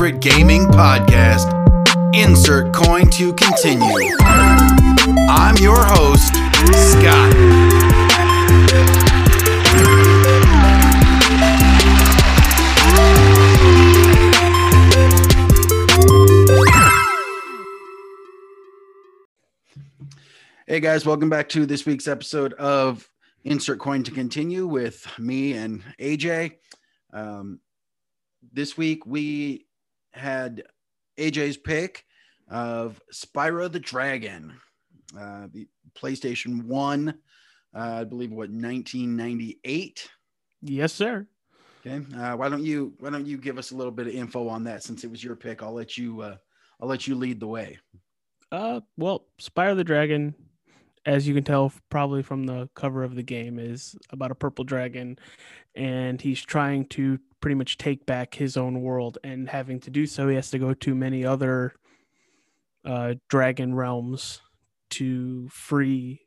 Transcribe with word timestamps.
favorite 0.00 0.22
gaming 0.22 0.66
podcast. 0.68 1.52
Insert 2.14 2.72
coin 2.72 3.10
to 3.10 3.34
continue. 3.34 4.16
I'm 5.28 5.54
your 5.58 5.76
host, 5.76 6.36
Scott. 6.72 7.34
Hey 20.66 20.80
guys, 20.80 21.04
welcome 21.04 21.28
back 21.28 21.50
to 21.50 21.66
this 21.66 21.84
week's 21.84 22.08
episode 22.08 22.54
of 22.54 23.06
Insert 23.44 23.78
Coin 23.78 24.02
to 24.04 24.10
Continue 24.10 24.66
with 24.66 25.06
me 25.18 25.52
and 25.52 25.82
AJ. 26.00 26.52
Um, 27.12 27.60
this 28.50 28.78
week 28.78 29.04
we 29.04 29.66
had 30.12 30.62
AJ's 31.18 31.56
pick 31.56 32.04
of 32.48 33.00
Spyro 33.12 33.70
the 33.70 33.80
Dragon, 33.80 34.54
uh, 35.18 35.48
the 35.52 35.68
PlayStation 35.94 36.64
1, 36.64 37.08
uh, 37.08 37.78
I 37.78 38.04
believe 38.04 38.30
what 38.30 38.50
1998. 38.50 40.08
Yes, 40.62 40.92
sir. 40.92 41.26
Okay. 41.86 42.04
Uh, 42.14 42.36
why 42.36 42.48
don't 42.48 42.62
you 42.62 42.92
why 42.98 43.10
don't 43.10 43.26
you 43.26 43.38
give 43.38 43.56
us 43.56 43.70
a 43.70 43.76
little 43.76 43.92
bit 43.92 44.06
of 44.06 44.14
info 44.14 44.48
on 44.48 44.64
that 44.64 44.82
since 44.82 45.02
it 45.02 45.10
was 45.10 45.24
your 45.24 45.36
pick? 45.36 45.62
I'll 45.62 45.72
let 45.72 45.96
you 45.96 46.20
uh, 46.20 46.36
I'll 46.80 46.88
let 46.88 47.06
you 47.06 47.14
lead 47.14 47.40
the 47.40 47.46
way. 47.46 47.78
Uh, 48.52 48.80
well, 48.96 49.26
Spyro 49.40 49.76
the 49.76 49.84
Dragon, 49.84 50.34
as 51.06 51.26
you 51.26 51.34
can 51.34 51.44
tell 51.44 51.72
probably 51.88 52.22
from 52.22 52.44
the 52.44 52.68
cover 52.74 53.02
of 53.02 53.14
the 53.14 53.22
game, 53.22 53.58
is 53.58 53.96
about 54.10 54.30
a 54.30 54.34
purple 54.34 54.64
dragon, 54.64 55.18
and 55.74 56.20
he's 56.20 56.42
trying 56.42 56.86
to 56.88 57.18
pretty 57.40 57.54
much 57.54 57.78
take 57.78 58.04
back 58.06 58.34
his 58.34 58.56
own 58.56 58.82
world. 58.82 59.18
And 59.24 59.48
having 59.48 59.80
to 59.80 59.90
do 59.90 60.06
so, 60.06 60.28
he 60.28 60.36
has 60.36 60.50
to 60.50 60.58
go 60.58 60.74
to 60.74 60.94
many 60.94 61.24
other 61.24 61.74
uh, 62.84 63.14
dragon 63.28 63.74
realms 63.74 64.42
to 64.90 65.48
free 65.48 66.20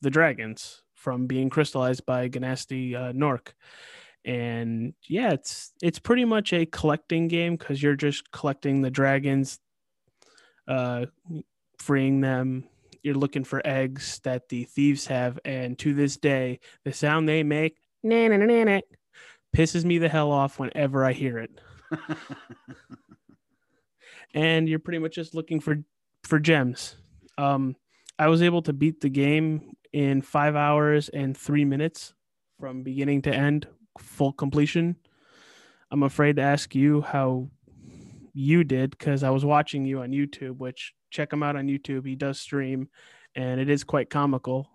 the 0.00 0.10
dragons 0.10 0.82
from 0.94 1.26
being 1.26 1.48
crystallized 1.48 2.04
by 2.04 2.28
Gnasty 2.28 2.94
uh, 2.94 3.12
Gnorc. 3.12 3.52
And 4.24 4.94
yeah, 5.08 5.32
it's 5.32 5.72
it's 5.80 5.98
pretty 5.98 6.24
much 6.24 6.52
a 6.52 6.66
collecting 6.66 7.28
game 7.28 7.56
because 7.56 7.82
you're 7.82 7.96
just 7.96 8.30
collecting 8.30 8.82
the 8.82 8.90
dragons, 8.90 9.58
uh, 10.66 11.06
freeing 11.78 12.20
them. 12.20 12.64
You're 13.08 13.16
looking 13.16 13.44
for 13.44 13.62
eggs 13.64 14.20
that 14.24 14.50
the 14.50 14.64
thieves 14.64 15.06
have, 15.06 15.38
and 15.42 15.78
to 15.78 15.94
this 15.94 16.18
day, 16.18 16.60
the 16.84 16.92
sound 16.92 17.26
they 17.26 17.42
make, 17.42 17.78
na 18.02 18.28
na 18.28 18.36
na 18.36 18.64
na, 18.64 18.80
pisses 19.56 19.82
me 19.82 19.96
the 19.96 20.10
hell 20.10 20.30
off 20.30 20.58
whenever 20.58 21.06
I 21.06 21.14
hear 21.14 21.38
it. 21.38 21.58
and 24.34 24.68
you're 24.68 24.78
pretty 24.78 24.98
much 24.98 25.14
just 25.14 25.34
looking 25.34 25.58
for 25.58 25.82
for 26.24 26.38
gems. 26.38 26.96
Um, 27.38 27.76
I 28.18 28.28
was 28.28 28.42
able 28.42 28.60
to 28.60 28.74
beat 28.74 29.00
the 29.00 29.08
game 29.08 29.72
in 29.94 30.20
five 30.20 30.54
hours 30.54 31.08
and 31.08 31.34
three 31.34 31.64
minutes 31.64 32.12
from 32.60 32.82
beginning 32.82 33.22
to 33.22 33.34
end, 33.34 33.68
full 33.98 34.34
completion. 34.34 34.96
I'm 35.90 36.02
afraid 36.02 36.36
to 36.36 36.42
ask 36.42 36.74
you 36.74 37.00
how 37.00 37.48
you 38.34 38.64
did 38.64 38.90
because 38.90 39.22
I 39.22 39.30
was 39.30 39.46
watching 39.46 39.86
you 39.86 40.02
on 40.02 40.10
YouTube, 40.10 40.58
which 40.58 40.92
check 41.10 41.32
him 41.32 41.42
out 41.42 41.56
on 41.56 41.66
YouTube. 41.66 42.06
He 42.06 42.14
does 42.14 42.40
stream, 42.40 42.88
and 43.34 43.60
it 43.60 43.68
is 43.68 43.84
quite 43.84 44.10
comical. 44.10 44.68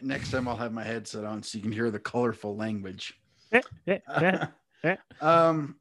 Next 0.00 0.30
time 0.30 0.46
I'll 0.46 0.56
have 0.56 0.72
my 0.72 0.84
headset 0.84 1.24
on 1.24 1.42
so 1.42 1.58
you 1.58 1.62
can 1.62 1.72
hear 1.72 1.90
the 1.90 1.98
colorful 1.98 2.56
language. 2.56 3.14
Eh, 3.50 3.60
eh, 3.88 4.46
eh, 4.84 4.96
um, 5.20 5.76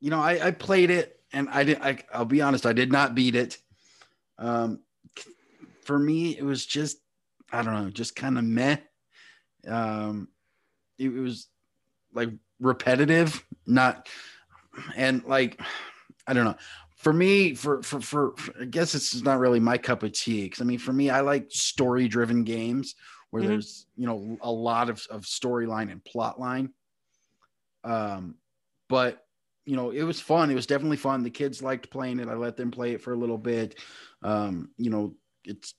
you 0.00 0.10
know, 0.10 0.20
I, 0.20 0.48
I 0.48 0.50
played 0.50 0.90
it 0.90 1.18
and 1.32 1.48
I 1.48 1.64
did. 1.64 1.78
I, 1.80 1.98
I'll 2.12 2.26
be 2.26 2.42
honest, 2.42 2.66
I 2.66 2.74
did 2.74 2.92
not 2.92 3.14
beat 3.14 3.34
it. 3.34 3.58
Um, 4.38 4.80
for 5.84 5.98
me, 5.98 6.36
it 6.36 6.44
was 6.44 6.66
just 6.66 6.98
I 7.50 7.62
don't 7.62 7.74
know, 7.74 7.90
just 7.90 8.14
kind 8.16 8.38
of 8.38 8.44
meh. 8.44 8.76
Um, 9.66 10.28
it, 10.98 11.08
it 11.08 11.20
was 11.20 11.48
like 12.12 12.30
repetitive, 12.60 13.42
not 13.66 14.08
and 14.96 15.24
like 15.24 15.60
I 16.26 16.32
don't 16.32 16.44
know. 16.44 16.56
For 17.06 17.12
me, 17.12 17.54
for 17.54 17.84
for 17.84 18.00
for, 18.00 18.34
I 18.60 18.64
guess 18.64 18.96
it's 18.96 19.22
not 19.22 19.38
really 19.38 19.60
my 19.60 19.78
cup 19.78 20.02
of 20.02 20.10
tea. 20.10 20.42
Because 20.42 20.60
I 20.60 20.64
mean, 20.64 20.80
for 20.80 20.92
me, 20.92 21.08
I 21.08 21.20
like 21.20 21.46
story-driven 21.50 22.42
games 22.42 22.96
where 23.30 23.44
Mhm. 23.44 23.46
there's 23.46 23.86
you 23.94 24.08
know 24.08 24.36
a 24.40 24.50
lot 24.50 24.90
of 24.90 25.06
of 25.08 25.22
storyline 25.22 25.92
and 25.92 26.04
plot 26.04 26.40
line. 26.40 26.74
Um, 27.84 28.38
but 28.88 29.24
you 29.66 29.76
know, 29.76 29.92
it 29.92 30.02
was 30.02 30.18
fun. 30.18 30.50
It 30.50 30.56
was 30.56 30.66
definitely 30.66 30.96
fun. 30.96 31.22
The 31.22 31.30
kids 31.30 31.62
liked 31.62 31.90
playing 31.90 32.18
it. 32.18 32.26
I 32.26 32.34
let 32.34 32.56
them 32.56 32.72
play 32.72 32.94
it 32.94 33.00
for 33.00 33.12
a 33.12 33.16
little 33.16 33.38
bit. 33.38 33.78
Um, 34.22 34.72
you 34.76 34.90
know, 34.90 35.14
it's 35.44 35.74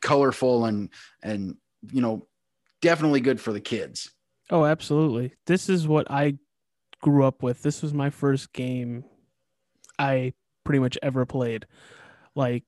colorful 0.00 0.64
and 0.64 0.88
and 1.22 1.58
you 1.92 2.00
know, 2.00 2.28
definitely 2.80 3.20
good 3.20 3.42
for 3.42 3.52
the 3.52 3.60
kids. 3.60 4.10
Oh, 4.48 4.64
absolutely. 4.64 5.34
This 5.44 5.68
is 5.68 5.86
what 5.86 6.10
I 6.10 6.38
grew 7.02 7.26
up 7.26 7.42
with. 7.42 7.60
This 7.60 7.82
was 7.82 7.92
my 7.92 8.08
first 8.08 8.54
game 8.54 9.04
I 10.00 10.32
pretty 10.64 10.78
much 10.78 10.98
ever 11.02 11.26
played. 11.26 11.66
Like 12.34 12.64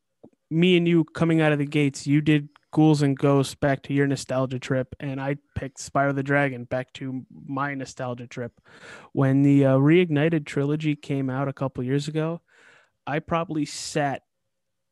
me 0.51 0.77
and 0.77 0.87
you 0.87 1.05
coming 1.05 1.41
out 1.41 1.53
of 1.53 1.59
the 1.59 1.67
gates, 1.67 2.07
you 2.07 2.21
did 2.21 2.51
Ghouls 2.73 3.03
and 3.03 3.19
Ghosts 3.19 3.55
back 3.55 3.83
to 3.85 3.95
your 3.95 4.07
nostalgia 4.07 4.59
trip, 4.59 4.95
and 5.01 5.21
I 5.21 5.37
picked 5.55 5.79
Spyro 5.79 6.15
the 6.15 6.23
Dragon 6.23 6.65
back 6.65 6.93
to 6.95 7.25
my 7.47 7.75
nostalgia 7.75 8.27
trip. 8.27 8.61
When 9.13 9.43
the 9.43 9.67
uh, 9.67 9.77
Reignited 9.77 10.47
trilogy 10.47 10.95
came 10.95 11.29
out 11.29 11.49
a 11.49 11.53
couple 11.53 11.85
years 11.85 12.09
ago, 12.09 12.41
I 13.07 13.19
probably 13.19 13.65
sat 13.65 14.23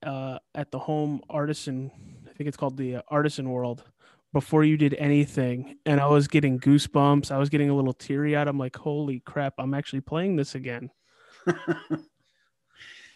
uh, 0.03 0.39
at 0.55 0.71
the 0.71 0.79
home 0.79 1.23
artisan, 1.29 1.91
I 2.29 2.33
think 2.33 2.49
it's 2.49 2.57
called 2.57 2.77
the 2.77 2.97
uh, 2.97 3.03
Artisan 3.09 3.51
World, 3.51 3.85
before 4.33 4.63
you 4.63 4.77
did 4.77 4.95
anything 4.95 5.77
and 5.85 6.01
I 6.01 6.07
was 6.07 6.29
getting 6.29 6.61
goosebumps. 6.61 7.33
I 7.33 7.39
was 7.39 7.49
getting 7.49 7.69
a 7.69 7.75
little 7.75 7.93
teary 7.93 8.37
eyed. 8.37 8.47
I'm 8.47 8.59
like, 8.59 8.77
holy 8.77 9.21
crap, 9.21 9.55
I'm 9.59 9.75
actually 9.75 10.03
playing 10.03 10.37
this 10.37 10.55
again. 10.55 10.91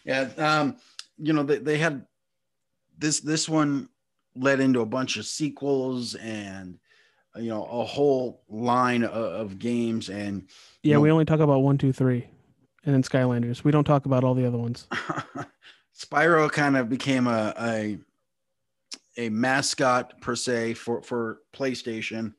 yeah 0.05 0.29
um 0.37 0.77
you 1.17 1.33
know 1.33 1.43
they, 1.43 1.57
they 1.57 1.77
had 1.77 2.05
this 2.97 3.19
this 3.19 3.49
one 3.49 3.89
led 4.35 4.59
into 4.59 4.81
a 4.81 4.85
bunch 4.85 5.17
of 5.17 5.25
sequels 5.25 6.15
and 6.15 6.77
you 7.35 7.49
know 7.49 7.65
a 7.65 7.83
whole 7.83 8.41
line 8.47 9.03
of, 9.03 9.11
of 9.11 9.59
games 9.59 10.09
and 10.09 10.47
Yeah, 10.83 10.95
No. 10.95 11.01
we 11.01 11.11
only 11.11 11.25
talk 11.25 11.39
about 11.41 11.59
one, 11.59 11.77
two, 11.77 11.91
three, 11.91 12.25
and 12.85 12.93
then 12.93 13.03
Skylanders. 13.03 13.63
We 13.63 13.71
don't 13.71 13.83
talk 13.83 14.05
about 14.05 14.23
all 14.23 14.33
the 14.35 14.45
other 14.47 14.57
ones. 14.57 14.87
spyro 15.97 16.49
kind 16.51 16.77
of 16.77 16.89
became 16.89 17.27
a, 17.27 17.53
a 17.59 17.97
a 19.17 19.29
mascot 19.29 20.19
per 20.21 20.35
se 20.35 20.73
for 20.75 21.01
for 21.01 21.39
playstation 21.53 22.33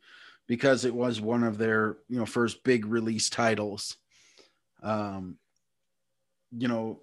because 0.46 0.84
it 0.84 0.94
was 0.94 1.20
one 1.20 1.42
of 1.42 1.58
their 1.58 1.96
you 2.08 2.18
know 2.18 2.26
first 2.26 2.62
big 2.64 2.84
release 2.86 3.30
titles 3.30 3.96
um 4.82 5.36
you 6.52 6.68
know 6.68 7.00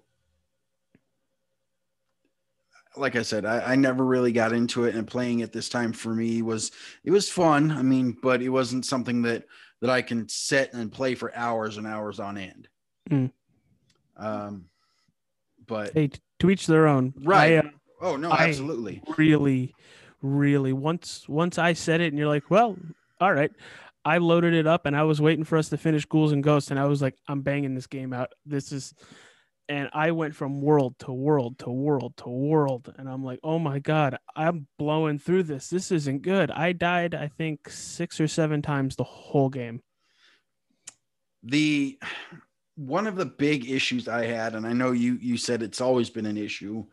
like 2.96 3.16
I 3.16 3.22
said, 3.22 3.44
I, 3.44 3.72
I 3.72 3.76
never 3.76 4.04
really 4.04 4.32
got 4.32 4.52
into 4.52 4.84
it, 4.84 4.94
and 4.94 5.06
playing 5.06 5.40
it 5.40 5.52
this 5.52 5.68
time 5.68 5.92
for 5.92 6.14
me 6.14 6.42
was 6.42 6.70
it 7.04 7.10
was 7.10 7.28
fun. 7.30 7.70
I 7.70 7.82
mean, 7.82 8.16
but 8.22 8.42
it 8.42 8.48
wasn't 8.48 8.86
something 8.86 9.22
that 9.22 9.44
that 9.80 9.90
I 9.90 10.02
can 10.02 10.28
sit 10.28 10.72
and 10.72 10.90
play 10.92 11.14
for 11.14 11.34
hours 11.34 11.76
and 11.76 11.86
hours 11.86 12.20
on 12.20 12.38
end. 12.38 12.68
Mm. 13.10 13.30
Um, 14.16 14.66
but 15.66 15.92
Hey, 15.92 16.10
to 16.38 16.50
each 16.50 16.66
their 16.66 16.86
own. 16.86 17.12
Right. 17.22 17.54
I, 17.54 17.58
uh, 17.58 17.70
oh 18.00 18.16
no, 18.16 18.30
I- 18.30 18.48
absolutely. 18.48 19.02
really, 19.18 19.74
really 20.22 20.72
once 20.72 21.28
once 21.28 21.58
I 21.58 21.72
said 21.72 22.00
it, 22.00 22.08
and 22.08 22.18
you're 22.18 22.28
like, 22.28 22.50
well, 22.50 22.76
all 23.20 23.32
right. 23.32 23.50
I 24.06 24.18
loaded 24.18 24.52
it 24.52 24.66
up, 24.66 24.84
and 24.84 24.94
I 24.94 25.02
was 25.04 25.20
waiting 25.20 25.44
for 25.44 25.56
us 25.56 25.70
to 25.70 25.78
finish 25.78 26.04
Ghouls 26.04 26.32
and 26.32 26.44
Ghosts, 26.44 26.70
and 26.70 26.78
I 26.78 26.84
was 26.84 27.00
like, 27.00 27.16
I'm 27.26 27.40
banging 27.40 27.74
this 27.74 27.86
game 27.86 28.12
out. 28.12 28.32
This 28.44 28.70
is. 28.70 28.94
And 29.68 29.88
I 29.94 30.10
went 30.10 30.34
from 30.34 30.60
world 30.60 30.98
to 31.00 31.12
world 31.12 31.58
to 31.60 31.70
world 31.70 32.16
to 32.18 32.28
world. 32.28 32.92
And 32.98 33.08
I'm 33.08 33.24
like, 33.24 33.40
oh 33.42 33.58
my 33.58 33.78
God, 33.78 34.18
I'm 34.36 34.66
blowing 34.78 35.18
through 35.18 35.44
this. 35.44 35.70
This 35.70 35.90
isn't 35.90 36.20
good. 36.22 36.50
I 36.50 36.72
died, 36.72 37.14
I 37.14 37.28
think, 37.28 37.68
six 37.70 38.20
or 38.20 38.28
seven 38.28 38.60
times 38.60 38.96
the 38.96 39.04
whole 39.04 39.48
game. 39.48 39.80
the 41.42 41.98
one 42.76 43.06
of 43.06 43.14
the 43.16 43.26
big 43.26 43.70
issues 43.70 44.08
I 44.08 44.26
had, 44.26 44.54
and 44.54 44.66
I 44.66 44.72
know 44.72 44.92
you 44.92 45.14
you 45.20 45.36
said 45.36 45.62
it's 45.62 45.80
always 45.80 46.10
been 46.10 46.26
an 46.26 46.36
issue, 46.36 46.84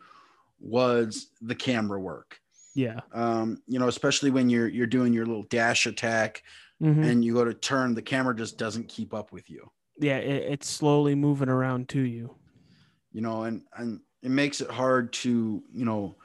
was 0.59 1.27
the 1.41 1.55
camera 1.55 1.99
work. 1.99 2.39
Yeah. 2.75 2.99
Um, 3.13 3.61
you 3.67 3.79
know, 3.79 3.87
especially 3.87 4.29
when 4.31 4.49
you're 4.49 4.67
you're 4.67 4.87
doing 4.87 5.11
your 5.13 5.25
little 5.25 5.43
dash 5.43 5.85
attack 5.87 6.43
Mhm. 6.81 7.05
and 7.05 7.23
you 7.25 7.33
go 7.33 7.45
to 7.45 7.53
turn, 7.53 7.93
the 7.93 8.01
camera 8.01 8.35
just 8.35 8.57
doesn't 8.57 8.87
keep 8.87 9.13
up 9.13 9.31
with 9.31 9.49
you. 9.49 9.69
yeah. 9.99 10.17
It, 10.17 10.53
it's 10.53 10.67
slowly 10.69 11.15
moving 11.15 11.49
around 11.49 11.89
to 11.89 12.01
you. 12.01 12.35
You 13.11 13.21
know, 13.21 13.43
and 13.43 13.63
and 13.75 13.99
it 14.21 14.31
makes 14.31 14.61
it 14.61 14.69
hard 14.69 15.13
to 15.13 15.63
you 15.73 15.85
know 15.85 16.15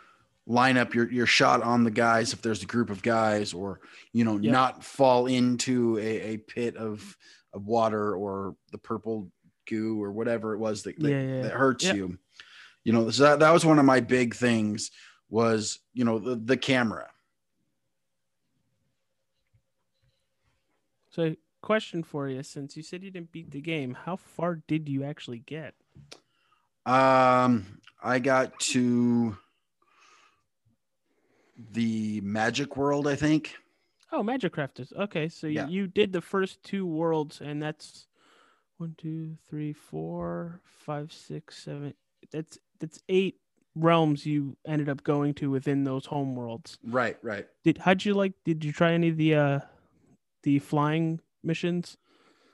line 0.46 0.76
up 0.76 0.94
your 0.94 1.10
your 1.10 1.26
shot 1.26 1.62
on 1.62 1.82
the 1.82 1.90
guys 1.90 2.32
if 2.32 2.40
there's 2.40 2.62
a 2.62 2.66
group 2.66 2.90
of 2.90 3.02
guys, 3.02 3.52
or 3.52 3.80
you 4.12 4.24
know, 4.24 4.36
Yep. 4.38 4.52
not 4.52 4.84
fall 4.84 5.26
into 5.26 5.98
a, 5.98 6.34
a 6.34 6.36
pit 6.38 6.76
of 6.76 7.16
of 7.52 7.66
water 7.66 8.14
or 8.14 8.54
the 8.70 8.78
purple 8.78 9.30
goo 9.68 10.00
or 10.02 10.12
whatever 10.12 10.54
it 10.54 10.58
was 10.58 10.82
that 10.84 10.98
that, 11.00 11.10
Yeah, 11.10 11.22
yeah. 11.22 11.42
that 11.42 11.52
hurts 11.52 11.84
Yep. 11.84 11.94
you. 11.96 12.18
You 12.84 12.92
know, 12.92 13.10
so 13.10 13.24
that, 13.24 13.40
that 13.40 13.50
was 13.50 13.66
one 13.66 13.80
of 13.80 13.84
my 13.84 13.98
big 14.00 14.34
things 14.34 14.90
was 15.28 15.80
you 15.92 16.04
know 16.04 16.18
the, 16.20 16.36
the 16.36 16.56
camera. 16.56 17.10
So, 21.10 21.34
question 21.62 22.02
for 22.02 22.28
you: 22.28 22.42
Since 22.42 22.76
you 22.76 22.82
said 22.82 23.02
you 23.02 23.10
didn't 23.10 23.32
beat 23.32 23.50
the 23.50 23.60
game, 23.60 23.94
how 24.04 24.16
far 24.16 24.56
did 24.68 24.88
you 24.88 25.02
actually 25.02 25.38
get? 25.40 25.74
Um, 26.86 27.80
I 28.02 28.18
got 28.20 28.58
to 28.60 29.36
the 31.72 32.20
Magic 32.22 32.76
World, 32.76 33.06
I 33.08 33.14
think. 33.16 33.56
Oh, 34.12 34.22
Magic 34.22 34.54
Crafters. 34.54 34.92
Okay, 34.96 35.28
so 35.28 35.46
Yeah. 35.46 35.66
you 35.66 35.86
did 35.88 36.12
the 36.12 36.20
first 36.20 36.62
two 36.62 36.86
worlds, 36.86 37.40
and 37.40 37.60
that's 37.60 38.06
one, 38.78 38.94
two, 38.98 39.36
three, 39.48 39.72
four, 39.72 40.60
five, 40.64 41.12
six, 41.12 41.58
seven. 41.62 41.94
That's 42.30 42.58
that's 42.78 43.02
eight 43.08 43.40
realms 43.74 44.24
you 44.24 44.56
ended 44.66 44.88
up 44.88 45.02
going 45.02 45.34
to 45.34 45.50
within 45.50 45.84
those 45.84 46.06
home 46.06 46.34
worlds. 46.36 46.78
Right, 46.84 47.16
right. 47.22 47.46
Did 47.64 47.78
how'd 47.78 48.04
you 48.04 48.14
like? 48.14 48.32
Did 48.44 48.64
you 48.64 48.72
try 48.72 48.92
any 48.92 49.08
of 49.08 49.16
the 49.16 49.34
uh 49.34 49.60
the 50.44 50.58
flying 50.60 51.20
missions? 51.42 51.96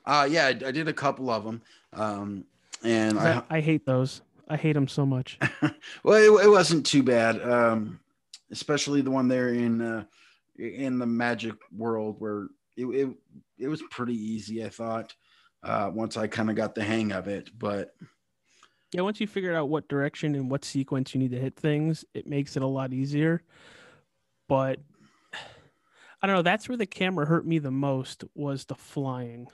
Uh 0.05 0.27
yeah, 0.29 0.45
I, 0.45 0.49
I 0.49 0.71
did 0.71 0.87
a 0.87 0.93
couple 0.93 1.29
of 1.29 1.43
them. 1.43 1.61
Um, 1.93 2.45
and 2.83 3.19
I, 3.19 3.43
I 3.49 3.61
hate 3.61 3.85
those. 3.85 4.21
I 4.47 4.57
hate 4.57 4.73
them 4.73 4.87
so 4.87 5.05
much. 5.05 5.39
well, 6.03 6.39
it, 6.39 6.45
it 6.45 6.49
wasn't 6.49 6.85
too 6.85 7.03
bad. 7.03 7.41
Um, 7.41 7.99
especially 8.51 9.01
the 9.01 9.11
one 9.11 9.27
there 9.27 9.49
in 9.49 9.81
uh, 9.81 10.03
in 10.57 10.99
the 10.99 11.05
Magic 11.05 11.55
World 11.75 12.17
where 12.19 12.47
it 12.77 12.85
it, 12.85 13.09
it 13.57 13.67
was 13.67 13.81
pretty 13.89 14.15
easy. 14.15 14.63
I 14.65 14.69
thought 14.69 15.13
uh, 15.63 15.89
once 15.93 16.17
I 16.17 16.27
kind 16.27 16.49
of 16.49 16.55
got 16.55 16.75
the 16.75 16.83
hang 16.83 17.11
of 17.13 17.27
it, 17.27 17.49
but 17.57 17.95
Yeah, 18.91 19.01
once 19.01 19.19
you 19.21 19.27
figure 19.27 19.55
out 19.55 19.69
what 19.69 19.87
direction 19.87 20.35
and 20.35 20.51
what 20.51 20.65
sequence 20.65 21.13
you 21.15 21.19
need 21.21 21.31
to 21.31 21.39
hit 21.39 21.55
things, 21.55 22.03
it 22.13 22.27
makes 22.27 22.55
it 22.57 22.63
a 22.63 22.67
lot 22.67 22.91
easier. 22.93 23.41
But 24.49 24.79
I 26.21 26.27
don't 26.27 26.35
know, 26.35 26.41
that's 26.41 26.67
where 26.69 26.77
the 26.77 26.85
camera 26.85 27.25
hurt 27.25 27.45
me 27.45 27.59
the 27.59 27.71
most 27.71 28.23
was 28.35 28.65
the 28.65 28.75
flying. 28.75 29.45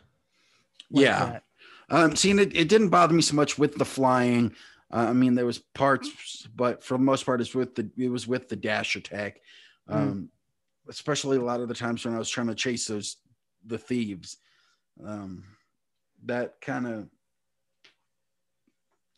like 0.91 1.03
Yeah. 1.05 1.25
that. 1.25 1.43
Um, 1.89 2.15
seeing 2.15 2.39
it, 2.39 2.55
it 2.55 2.69
didn't 2.69 2.89
bother 2.89 3.13
me 3.13 3.21
so 3.21 3.35
much 3.35 3.57
with 3.57 3.75
the 3.75 3.85
flying. 3.85 4.53
Uh, 4.91 5.07
I 5.09 5.13
mean, 5.13 5.35
there 5.35 5.45
was 5.45 5.59
parts, 5.59 6.47
but 6.55 6.83
for 6.83 6.95
the 6.95 7.03
most 7.03 7.25
part, 7.25 7.41
it's 7.41 7.55
with 7.55 7.75
the 7.75 7.89
it 7.97 8.09
was 8.09 8.27
with 8.27 8.49
the 8.49 8.55
dash 8.55 8.95
attack. 8.95 9.41
Um, 9.87 10.29
Especially 10.87 11.37
a 11.37 11.41
lot 11.41 11.61
of 11.61 11.67
the 11.67 11.75
times 11.75 12.03
when 12.03 12.15
I 12.15 12.17
was 12.17 12.29
trying 12.29 12.47
to 12.47 12.55
chase 12.55 12.87
those 12.87 13.17
the 13.65 13.77
thieves. 13.77 14.37
Um, 15.05 15.43
that 16.25 16.59
kind 16.61 16.87
of 16.87 17.09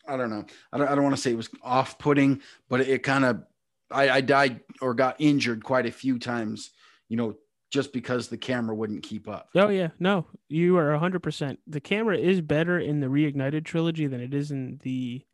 I 0.06 0.16
don't 0.16 0.30
know. 0.30 0.44
I 0.72 0.78
don't, 0.78 0.88
I 0.88 0.94
don't 0.94 1.04
want 1.04 1.16
to 1.16 1.22
say 1.22 1.32
it 1.32 1.36
was 1.36 1.50
off 1.62 1.98
putting, 1.98 2.42
but 2.68 2.80
it, 2.80 3.02
kind 3.02 3.24
of 3.24 3.42
I, 3.90 4.10
I 4.10 4.20
died 4.20 4.60
or 4.80 4.94
got 4.94 5.16
injured 5.18 5.64
quite 5.64 5.86
a 5.86 5.92
few 5.92 6.18
times. 6.18 6.70
You 7.08 7.16
know, 7.16 7.36
just 7.72 7.92
because 7.92 8.28
the 8.28 8.36
camera 8.36 8.76
wouldn't 8.76 9.02
keep 9.02 9.26
up. 9.26 9.48
Oh 9.56 9.68
yeah, 9.68 9.88
no, 9.98 10.26
you 10.48 10.76
are 10.76 10.94
hundred 10.96 11.22
percent. 11.22 11.58
The 11.66 11.80
camera 11.80 12.18
is 12.18 12.40
better 12.40 12.78
in 12.78 13.00
the 13.00 13.06
reignited 13.06 13.64
trilogy 13.64 14.06
than 14.06 14.20
it 14.20 14.34
is 14.34 14.50
in 14.50 14.78
the 14.82 15.24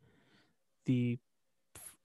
the 0.85 1.19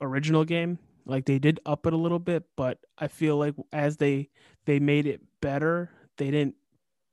original 0.00 0.44
game. 0.44 0.78
Like 1.06 1.24
they 1.24 1.38
did 1.38 1.60
up 1.64 1.86
it 1.86 1.92
a 1.92 1.96
little 1.96 2.18
bit, 2.18 2.44
but 2.56 2.78
I 2.98 3.08
feel 3.08 3.36
like 3.36 3.54
as 3.72 3.96
they 3.96 4.28
they 4.66 4.80
made 4.80 5.06
it 5.06 5.22
better, 5.40 5.90
they 6.18 6.30
didn't. 6.30 6.56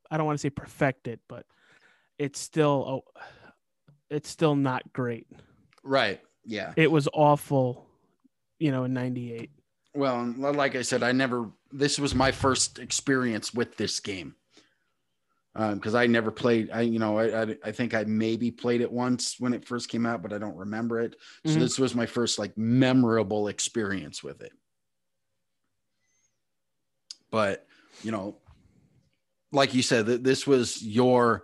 I 0.09 0.17
don't 0.17 0.25
want 0.25 0.39
to 0.39 0.41
say 0.41 0.49
perfect 0.49 1.07
it, 1.07 1.19
but 1.27 1.45
it's 2.17 2.39
still 2.39 3.03
oh, 3.15 3.21
it's 4.09 4.29
still 4.29 4.55
not 4.55 4.91
great. 4.93 5.27
Right. 5.83 6.21
Yeah. 6.43 6.73
It 6.75 6.91
was 6.91 7.07
awful, 7.13 7.85
you 8.59 8.71
know, 8.71 8.83
in 8.85 8.93
'98. 8.93 9.51
Well, 9.93 10.33
like 10.37 10.75
I 10.75 10.81
said, 10.81 11.03
I 11.03 11.11
never. 11.11 11.49
This 11.71 11.99
was 11.99 12.13
my 12.13 12.31
first 12.31 12.79
experience 12.79 13.53
with 13.53 13.77
this 13.77 13.99
game 13.99 14.35
because 15.53 15.95
I 15.95 16.07
never 16.07 16.31
played. 16.31 16.69
I, 16.71 16.81
you 16.81 16.99
know, 16.99 17.17
I, 17.17 17.41
I, 17.43 17.55
I 17.65 17.71
think 17.71 17.93
I 17.93 18.03
maybe 18.05 18.51
played 18.51 18.81
it 18.81 18.91
once 18.91 19.39
when 19.39 19.53
it 19.53 19.65
first 19.65 19.89
came 19.89 20.05
out, 20.05 20.21
but 20.21 20.33
I 20.33 20.37
don't 20.37 20.55
remember 20.55 20.99
it. 20.99 21.15
So 21.45 21.53
Mhm. 21.53 21.59
this 21.59 21.77
was 21.77 21.93
my 21.95 22.05
first 22.05 22.39
like 22.39 22.57
memorable 22.57 23.47
experience 23.47 24.23
with 24.23 24.41
it. 24.41 24.53
But 27.29 27.67
you 28.01 28.11
know, 28.11 28.37
like 29.51 29.73
you 29.73 29.81
said, 29.81 30.05
th- 30.05 30.21
this 30.23 30.47
was 30.47 30.81
your, 30.81 31.43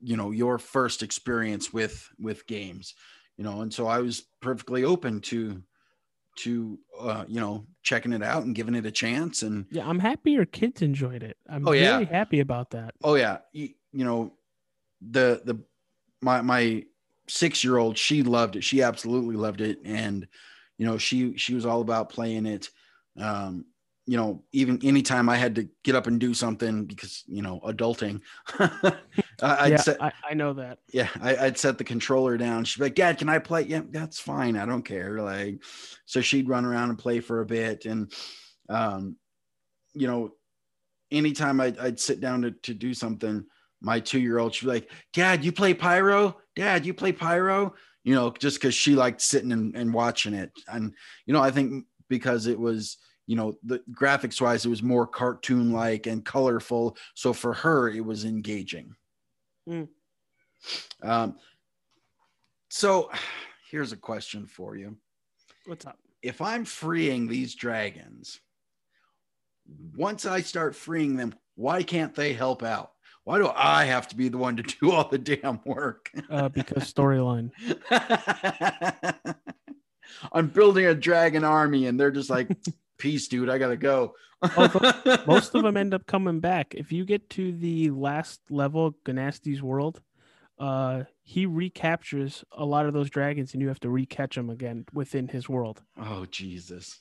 you 0.00 0.16
know, 0.16 0.30
your 0.30 0.58
first 0.58 1.02
experience 1.02 1.72
with 1.72 2.08
with 2.18 2.46
games. 2.46 2.94
You 3.36 3.44
know, 3.44 3.62
and 3.62 3.72
so 3.72 3.86
I 3.86 3.98
was 3.98 4.22
perfectly 4.40 4.84
open 4.84 5.20
to 5.22 5.62
to 6.36 6.78
uh, 7.00 7.24
you 7.28 7.40
know 7.40 7.66
checking 7.82 8.12
it 8.12 8.22
out 8.22 8.44
and 8.44 8.54
giving 8.54 8.74
it 8.74 8.86
a 8.86 8.90
chance 8.90 9.42
and 9.42 9.66
Yeah, 9.70 9.88
I'm 9.88 9.98
happy 9.98 10.32
your 10.32 10.46
kids 10.46 10.82
enjoyed 10.82 11.22
it. 11.22 11.36
I'm 11.48 11.66
Oh, 11.66 11.72
yeah. 11.72 11.92
really 11.98 12.06
happy 12.06 12.40
about 12.40 12.70
that. 12.70 12.94
oh 13.02 13.14
yeah 13.14 13.38
you, 13.52 13.70
you 13.92 14.04
know 14.04 14.32
the 15.00 15.42
the 15.44 15.58
my 16.22 16.40
my 16.42 16.84
six 17.28 17.62
year 17.64 17.76
old 17.78 17.96
she 17.98 18.22
loved 18.22 18.56
it 18.56 18.64
she 18.64 18.82
absolutely 18.82 19.36
loved 19.36 19.60
it 19.60 19.78
and 19.84 20.26
you 20.78 20.86
know 20.86 20.98
she 20.98 21.36
she 21.36 21.54
was 21.54 21.64
all 21.66 21.80
about 21.80 22.08
playing 22.10 22.46
it 22.46 22.70
um 23.18 23.64
you 24.06 24.16
know 24.16 24.42
even 24.52 24.78
anytime 24.84 25.28
i 25.28 25.36
had 25.36 25.54
to 25.54 25.68
get 25.84 25.94
up 25.94 26.06
and 26.06 26.20
do 26.20 26.34
something 26.34 26.84
because 26.84 27.22
you 27.26 27.40
know 27.42 27.60
adulting 27.64 28.20
I- 29.42 29.64
i'd 29.64 29.72
yeah, 29.72 29.76
set 29.76 30.02
I, 30.02 30.12
I 30.30 30.34
know 30.34 30.52
that. 30.54 30.78
yeah 30.92 31.08
I, 31.20 31.36
i'd 31.46 31.58
set 31.58 31.78
the 31.78 31.84
controller 31.84 32.36
down. 32.36 32.64
She'd 32.64 32.78
be 32.80 32.84
like 32.86 32.94
dad 32.94 33.18
can 33.18 33.28
i 33.28 33.38
play? 33.38 33.62
Yeah 33.62 33.82
that's 33.90 34.20
fine 34.20 34.56
i 34.56 34.66
don't 34.66 34.84
care 34.84 35.20
like 35.20 35.62
so 36.06 36.20
she'd 36.20 36.48
run 36.48 36.64
around 36.64 36.90
and 36.90 36.98
play 36.98 37.20
for 37.20 37.40
a 37.40 37.46
bit 37.46 37.84
and 37.86 38.12
um 38.68 39.16
you 39.94 40.06
know 40.06 40.32
anytime 41.10 41.60
i'd, 41.60 41.78
I'd 41.78 42.00
sit 42.00 42.20
down 42.20 42.42
to, 42.42 42.50
to 42.50 42.74
do 42.74 42.94
something 42.94 43.44
my 43.80 44.00
two-year-old 44.00 44.54
she'd 44.54 44.66
be 44.66 44.72
like 44.72 44.90
dad 45.12 45.44
you 45.44 45.52
play 45.52 45.74
pyro? 45.74 46.38
Dad 46.56 46.86
you 46.86 46.94
play 46.94 47.12
pyro? 47.12 47.74
You 48.04 48.14
know 48.14 48.30
just 48.38 48.58
because 48.60 48.74
she 48.74 48.94
liked 48.94 49.20
sitting 49.20 49.52
and, 49.52 49.74
and 49.76 49.92
watching 49.92 50.34
it 50.34 50.50
and 50.68 50.92
you 51.26 51.32
know 51.34 51.42
i 51.42 51.50
think 51.50 51.84
because 52.08 52.46
it 52.46 52.58
was 52.58 52.98
you 53.26 53.36
know 53.36 53.54
the 53.64 53.82
graphics 53.90 54.40
wise 54.40 54.66
it 54.66 54.68
was 54.70 54.82
more 54.82 55.06
cartoon 55.06 55.72
like 55.72 56.06
and 56.06 56.24
colorful 56.24 56.96
so 57.14 57.32
for 57.32 57.54
her 57.54 57.88
it 57.88 58.04
was 58.04 58.24
engaging 58.26 58.94
Mm. 59.68 59.88
um, 61.02 61.36
so 62.68 63.10
here's 63.70 63.92
a 63.92 63.96
question 63.96 64.46
for 64.46 64.76
you 64.76 64.96
What's 65.66 65.86
up? 65.86 65.98
if 66.22 66.40
i'm 66.42 66.64
freeing 66.64 67.26
these 67.28 67.54
dragons 67.54 68.40
once 69.96 70.26
i 70.26 70.40
start 70.42 70.74
freeing 70.76 71.16
them 71.16 71.34
why 71.54 71.82
can't 71.82 72.14
they 72.14 72.32
help 72.34 72.62
out 72.62 72.92
why 73.24 73.38
do 73.38 73.48
i 73.54 73.84
have 73.86 74.06
to 74.08 74.16
be 74.16 74.28
the 74.28 74.36
one 74.38 74.56
to 74.56 74.62
do 74.62 74.90
all 74.92 75.08
the 75.08 75.16
damn 75.18 75.60
work 75.64 76.10
Uh, 76.28 76.48
because 76.50 76.92
storyline. 76.92 77.50
i'm 80.32 80.48
building 80.48 80.86
a 80.86 80.94
dragon 80.94 81.44
army 81.44 81.86
and 81.86 81.98
they're 81.98 82.10
just 82.10 82.30
like 82.30 82.48
peace 82.98 83.28
dude 83.28 83.48
i 83.48 83.58
gotta 83.58 83.76
go 83.76 84.14
Most 85.26 85.54
of 85.54 85.62
them 85.62 85.76
end 85.76 85.94
up 85.94 86.06
coming 86.06 86.40
back. 86.40 86.74
If 86.74 86.92
you 86.92 87.04
get 87.04 87.28
to 87.30 87.52
the 87.52 87.90
last 87.90 88.40
level, 88.50 88.94
Gnasty's 89.06 89.62
world, 89.62 90.00
uh, 90.58 91.04
he 91.22 91.46
recaptures 91.46 92.44
a 92.52 92.64
lot 92.64 92.86
of 92.86 92.92
those 92.94 93.10
dragons, 93.10 93.52
and 93.52 93.62
you 93.62 93.68
have 93.68 93.80
to 93.80 93.88
recatch 93.88 94.34
them 94.34 94.50
again 94.50 94.84
within 94.92 95.28
his 95.28 95.48
world. 95.48 95.82
oh 95.98 96.26
jesus 96.26 97.00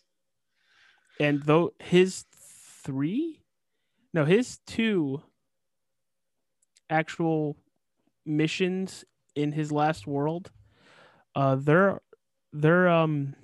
And 1.19 1.43
though 1.43 1.73
his 1.79 2.25
three, 2.83 3.41
no, 4.13 4.25
his 4.25 4.59
two 4.65 5.21
actual 6.89 7.57
missions 8.25 9.05
in 9.35 9.51
his 9.51 9.71
last 9.71 10.07
world, 10.07 10.51
uh, 11.35 11.55
they're 11.55 12.01
they're 12.51 12.88
um, 12.88 13.35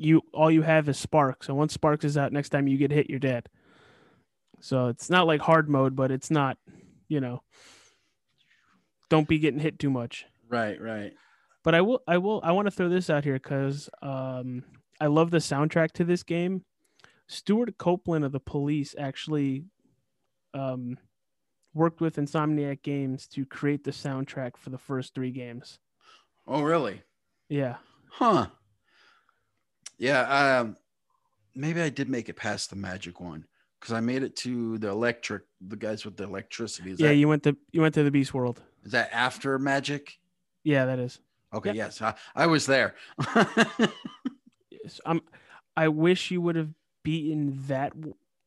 you 0.00 0.22
all 0.32 0.50
you 0.50 0.62
have 0.62 0.88
is 0.88 1.04
sparx, 1.04 1.48
and 1.48 1.56
once 1.56 1.76
sparx 1.76 2.04
is 2.04 2.16
out, 2.16 2.32
next 2.32 2.48
time 2.48 2.66
you 2.66 2.78
get 2.78 2.90
hit, 2.90 3.10
you're 3.10 3.18
dead. 3.18 3.48
So 4.60 4.88
it's 4.88 5.08
not 5.08 5.26
like 5.26 5.40
hard 5.40 5.68
mode, 5.68 5.96
but 5.96 6.10
it's 6.10 6.30
not, 6.30 6.58
you 7.08 7.20
know, 7.20 7.42
don't 9.08 9.28
be 9.28 9.38
getting 9.38 9.60
hit 9.60 9.78
too 9.78 9.90
much 9.90 10.26
right 10.48 10.80
right 10.80 11.12
but 11.62 11.74
I 11.74 11.80
will 11.80 12.02
I 12.06 12.18
will 12.18 12.40
I 12.42 12.52
want 12.52 12.66
to 12.66 12.70
throw 12.70 12.88
this 12.88 13.10
out 13.10 13.24
here 13.24 13.34
because 13.34 13.88
um 14.02 14.64
I 15.00 15.06
love 15.06 15.30
the 15.30 15.38
soundtrack 15.38 15.92
to 15.92 16.04
this 16.04 16.22
game. 16.22 16.64
Stewart 17.26 17.76
Copeland 17.78 18.24
of 18.24 18.32
the 18.32 18.40
Police 18.40 18.94
actually 18.98 19.64
um 20.54 20.96
worked 21.74 22.00
with 22.00 22.16
Insomniac 22.16 22.82
Games 22.82 23.26
to 23.28 23.46
create 23.46 23.84
the 23.84 23.92
soundtrack 23.92 24.56
for 24.56 24.70
the 24.70 24.78
first 24.78 25.14
three 25.14 25.30
games. 25.30 25.78
oh 26.46 26.62
really 26.62 27.02
Yeah. 27.48 27.76
Huh. 28.10 28.46
Yeah. 30.00 30.60
Um, 30.60 30.76
maybe 31.54 31.80
I 31.80 31.90
did 31.90 32.08
make 32.08 32.28
it 32.28 32.34
past 32.34 32.70
the 32.70 32.76
magic 32.76 33.20
one 33.20 33.44
because 33.78 33.92
I 33.92 34.00
made 34.00 34.22
it 34.24 34.34
to 34.36 34.78
the 34.78 34.88
electric, 34.88 35.42
the 35.60 35.76
guys 35.76 36.04
with 36.04 36.16
the 36.16 36.24
electricity. 36.24 36.90
Is 36.90 36.98
yeah, 37.00 37.08
that- 37.08 37.14
you 37.14 37.28
went 37.28 37.44
to 37.44 37.56
you 37.70 37.80
went 37.82 37.94
to 37.94 38.02
the 38.02 38.10
Beast 38.10 38.34
World. 38.34 38.60
Is 38.84 38.92
that 38.92 39.10
after 39.12 39.58
Magic? 39.58 40.18
Yeah, 40.64 40.86
that 40.86 40.98
is. 40.98 41.20
Okay, 41.52 41.70
Yep. 41.70 41.76
yes, 41.76 42.02
I, 42.02 42.14
I 42.34 42.46
was 42.46 42.66
there. 42.66 42.94
Yes, 44.70 45.00
I'm. 45.04 45.20
I 45.76 45.88
wish 45.88 46.30
you 46.30 46.40
would 46.40 46.56
have 46.56 46.70
beaten 47.02 47.62
that 47.66 47.92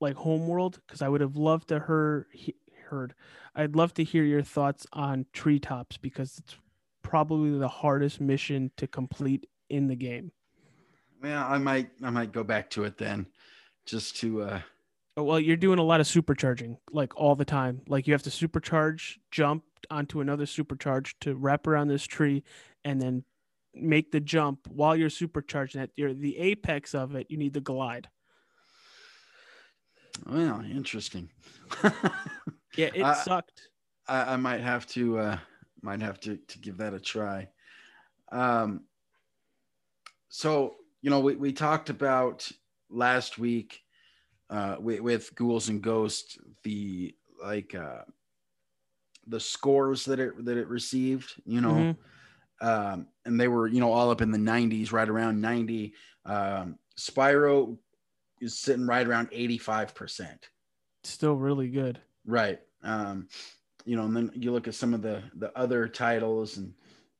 like 0.01 0.15
homeworld 0.15 0.79
because 0.85 1.01
I 1.01 1.07
would 1.09 1.21
have 1.21 1.35
loved 1.35 1.67
to 1.69 1.75
hear 1.85 2.27
he, 2.33 2.55
heard. 2.89 3.13
I'd 3.55 3.75
love 3.75 3.93
to 3.95 4.03
hear 4.03 4.23
your 4.23 4.41
thoughts 4.41 4.87
on 4.93 5.25
treetops 5.33 5.97
because 5.97 6.39
it's 6.39 6.55
probably 7.03 7.57
the 7.57 7.67
hardest 7.67 8.19
mission 8.19 8.71
to 8.77 8.87
complete 8.87 9.47
in 9.69 9.87
the 9.87 9.95
game. 9.95 10.31
Yeah, 11.23 11.45
I 11.47 11.57
might 11.57 11.89
I 12.03 12.09
might 12.09 12.31
go 12.31 12.43
back 12.43 12.69
to 12.71 12.83
it 12.83 12.97
then, 12.97 13.27
just 13.85 14.17
to 14.17 14.41
uh 14.43 14.61
Oh, 15.15 15.23
Well, 15.23 15.39
you're 15.39 15.57
doing 15.57 15.77
a 15.77 15.83
lot 15.83 16.01
of 16.01 16.07
supercharging 16.07 16.77
like 16.91 17.15
all 17.15 17.35
the 17.35 17.45
time. 17.45 17.81
Like 17.87 18.07
you 18.07 18.13
have 18.13 18.23
to 18.23 18.29
supercharge, 18.31 19.17
jump 19.31 19.63
onto 19.91 20.21
another 20.21 20.45
supercharge 20.45 21.13
to 21.21 21.35
wrap 21.35 21.67
around 21.67 21.87
this 21.87 22.05
tree, 22.05 22.43
and 22.83 22.99
then 22.99 23.23
make 23.75 24.11
the 24.11 24.19
jump 24.19 24.67
while 24.67 24.95
you're 24.95 25.09
supercharging 25.09 25.81
it. 25.81 25.91
You're 25.95 26.13
the 26.13 26.37
apex 26.37 26.95
of 26.95 27.15
it. 27.15 27.27
You 27.29 27.37
need 27.37 27.53
the 27.53 27.61
glide. 27.61 28.09
well, 30.27 30.61
interesting. 30.61 31.29
Yeah, 32.75 32.89
it 32.95 33.03
Uh, 33.03 33.13
sucked. 33.13 33.69
I, 34.07 34.33
I 34.33 34.35
might 34.35 34.61
have 34.61 34.87
to 34.87 35.19
uh 35.19 35.37
might 35.83 36.01
have 36.01 36.19
to 36.21 36.37
to 36.37 36.57
give 36.57 36.77
that 36.77 36.95
a 36.95 36.99
try. 36.99 37.49
Um 38.31 38.85
so 40.29 40.73
you 41.03 41.11
know 41.11 41.19
we, 41.19 41.35
we 41.35 41.53
talked 41.53 41.89
about 41.91 42.51
last 42.89 43.37
week 43.37 43.81
uh 44.49 44.77
with, 44.79 45.01
with 45.01 45.35
ghouls 45.35 45.69
and 45.69 45.83
ghosts 45.83 46.39
the 46.63 47.13
like 47.43 47.75
uh 47.75 48.01
the 49.27 49.39
scores 49.39 50.05
that 50.05 50.19
it 50.19 50.43
that 50.45 50.57
it 50.57 50.67
received 50.67 51.33
you 51.45 51.61
know 51.61 51.95
Mhm. 52.61 52.67
um 52.67 53.07
and 53.25 53.39
they 53.39 53.47
were 53.47 53.67
you 53.67 53.79
know 53.79 53.91
all 53.91 54.09
up 54.09 54.21
in 54.21 54.31
the 54.31 54.37
90s 54.37 54.91
right 54.91 55.07
around 55.09 55.39
90 55.39 55.93
um 56.25 56.79
spyro 56.97 57.77
is 58.41 58.57
sitting 58.57 58.87
right 58.87 59.05
around 59.07 59.29
85% 59.31 60.49
Still 61.05 61.35
really 61.35 61.67
good. 61.69 61.99
Right. 62.25 62.61
Um, 62.81 63.27
you 63.83 63.97
know, 63.97 64.03
and 64.03 64.15
then 64.15 64.31
you 64.35 64.53
look 64.53 64.69
at 64.69 64.75
some 64.75 64.93
of 64.93 65.01
the 65.01 65.21
the 65.35 65.51
other 65.57 65.85
titles, 65.85 66.55
and 66.55 66.73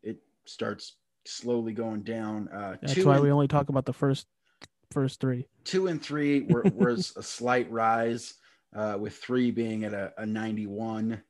it 0.03 0.19
starts 0.45 0.93
slowly 1.25 1.73
going 1.73 2.01
down. 2.01 2.47
Uh, 2.49 2.75
That's 2.81 3.03
why 3.03 3.15
and, 3.15 3.23
we 3.23 3.31
only 3.31 3.47
talk 3.47 3.69
about 3.69 3.85
the 3.85 3.93
first 3.93 4.27
first 4.91 5.19
three. 5.19 5.47
two 5.63 5.87
and 5.87 6.01
three 6.01 6.41
were 6.41 6.63
was 6.73 7.13
a 7.17 7.23
slight 7.23 7.71
rise, 7.71 8.35
uh, 8.75 8.97
with 8.99 9.15
three 9.15 9.51
being 9.51 9.83
at 9.83 9.93
a, 9.93 10.13
a 10.17 10.25
ninety 10.25 10.67
one. 10.67 11.21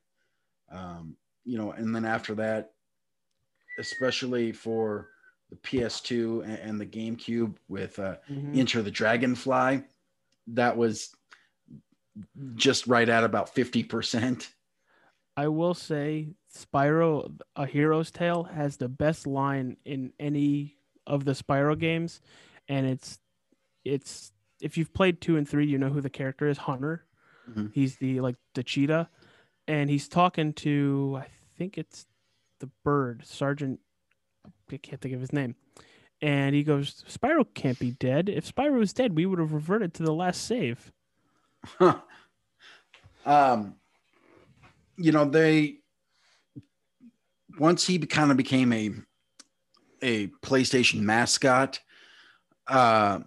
Um, 0.70 1.16
you 1.44 1.58
know, 1.58 1.72
and 1.72 1.94
then 1.94 2.04
after 2.04 2.34
that, 2.36 2.72
especially 3.78 4.52
for 4.52 5.08
the 5.50 5.56
PS2 5.56 6.42
and, 6.44 6.58
and 6.58 6.80
the 6.80 6.86
GameCube 6.86 7.54
with 7.68 7.98
uh, 7.98 8.16
Mhm. 8.30 8.56
Enter 8.56 8.82
the 8.82 8.90
Dragonfly, 8.90 9.82
that 10.48 10.76
was 10.76 11.14
just 12.56 12.86
right 12.86 13.08
at 13.08 13.24
about 13.24 13.54
fifty 13.54 13.82
percent. 13.84 14.52
I 15.36 15.48
will 15.48 15.74
say 15.74 16.28
Spyro 16.54 17.36
A 17.56 17.66
Hero's 17.66 18.10
Tale 18.10 18.44
has 18.44 18.76
the 18.76 18.88
best 18.88 19.26
line 19.26 19.76
in 19.84 20.12
any 20.20 20.76
of 21.06 21.24
the 21.24 21.32
Spyro 21.32 21.78
games 21.78 22.20
and 22.68 22.86
it's 22.86 23.18
it's 23.84 24.32
if 24.60 24.78
you've 24.78 24.94
played 24.94 25.20
2 25.20 25.36
and 25.36 25.48
3 25.48 25.66
you 25.66 25.78
know 25.78 25.90
who 25.90 26.00
the 26.00 26.10
character 26.10 26.48
is 26.48 26.58
Hunter. 26.58 27.04
Mhm. 27.50 27.72
He's 27.74 27.96
the 27.96 28.20
like 28.20 28.36
the 28.54 28.62
cheetah 28.62 29.08
and 29.68 29.90
he's 29.90 30.08
talking 30.08 30.52
to 30.54 31.18
I 31.22 31.26
think 31.58 31.76
it's 31.76 32.06
the 32.60 32.70
bird 32.84 33.22
Sergeant 33.26 33.80
I 34.70 34.76
can't 34.78 35.00
think 35.00 35.14
of 35.14 35.20
his 35.20 35.32
name. 35.32 35.56
And 36.22 36.54
he 36.54 36.62
goes 36.62 37.04
Spyro 37.10 37.44
can't 37.52 37.78
be 37.78 37.90
dead. 37.90 38.28
If 38.28 38.54
Spyro 38.54 38.78
was 38.78 38.92
dead 38.92 39.16
we 39.16 39.26
would 39.26 39.38
have 39.40 39.52
reverted 39.52 39.92
to 39.94 40.02
the 40.04 40.14
last 40.14 40.44
save. 40.46 40.92
Huh. 41.64 42.00
Um, 43.26 43.76
you 44.98 45.10
know, 45.10 45.24
they 45.24 45.78
once 47.58 47.86
he 47.86 47.98
kind 47.98 48.30
of 48.30 48.36
became 48.36 48.72
a 48.72 48.90
a 50.02 50.26
PlayStation 50.44 51.00
mascot, 51.00 51.80
uh, 52.68 53.20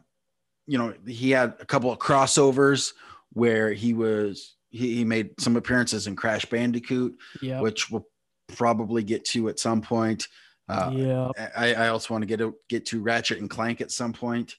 you 0.68 0.78
know, 0.78 0.94
he 1.08 1.32
had 1.32 1.56
a 1.60 1.66
couple 1.66 1.92
of 1.92 1.98
crossovers 2.00 2.94
where 3.34 3.74
he 3.74 3.94
was 3.94 4.56
he, 4.70 4.96
he 4.96 5.04
made 5.04 5.40
some 5.40 5.56
appearances 5.56 6.08
in 6.08 6.16
Crash 6.16 6.46
Bandicoot, 6.46 7.18
Yeah. 7.42 7.62
which 7.62 7.90
we'll 7.90 8.08
probably 8.48 9.04
get 9.04 9.26
to 9.26 9.50
at 9.50 9.60
some 9.60 9.82
point. 9.82 10.28
Uh, 10.70 10.92
yeah. 10.94 11.32
I, 11.56 11.74
I 11.74 11.88
also 11.88 12.14
want 12.14 12.24
to 12.24 12.26
get 12.26 12.38
to, 12.40 12.56
get 12.68 12.86
to 12.88 13.02
Ratchet 13.02 13.40
and 13.40 13.50
Clank 13.50 13.80
at 13.82 13.92
some 13.92 14.14
point. 14.14 14.56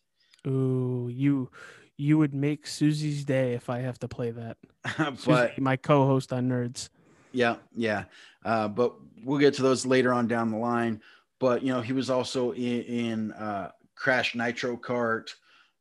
Ooh, 0.47 1.11
you 1.13 1.51
you 1.99 2.17
would 2.17 2.33
make 2.33 2.67
Susie's 2.67 3.25
day 3.25 3.55
if 3.55 3.69
I 3.69 3.81
have 3.81 3.99
to 3.99 4.09
play 4.09 4.31
that. 4.31 4.57
but 4.99 5.19
Susie, 5.19 5.61
my 5.61 5.77
co-host 5.77 6.33
on 6.33 6.49
Nerds. 6.49 6.89
Yeah, 7.33 7.57
yeah. 7.77 8.05
Uh, 8.49 8.67
but 8.67 8.95
we'll 9.25 9.39
get 9.39 9.53
to 9.53 9.63
those 9.63 9.85
later 9.85 10.11
on 10.11 10.27
down 10.27 10.51
the 10.51 10.57
line. 10.57 11.03
But 11.39 11.63
you 11.63 11.71
know, 11.71 11.83
he 11.83 11.93
was 11.93 12.09
also 12.09 12.53
in, 12.53 12.83
in 12.83 13.33
uh, 13.33 13.73
Crash 13.95 14.35
Nitro 14.35 14.75
Kart, 14.79 15.29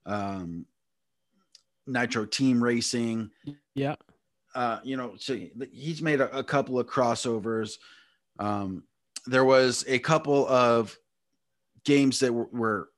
um, 0.06 0.66
Nitro 1.86 2.26
Team 2.26 2.62
Racing. 2.62 3.32
Yeah. 3.74 3.96
Uh, 4.54 4.80
you 4.84 4.98
know, 4.98 5.14
so 5.18 5.40
he's 5.72 6.02
made 6.02 6.20
a, 6.20 6.38
a 6.38 6.44
couple 6.44 6.78
of 6.78 6.88
crossovers. 6.88 7.78
Um, 8.38 8.84
there 9.28 9.46
was 9.46 9.86
a 9.88 10.00
couple 10.00 10.46
of 10.50 10.98
games 11.86 12.20
that 12.20 12.34
were, 12.34 12.50
were 12.52 12.90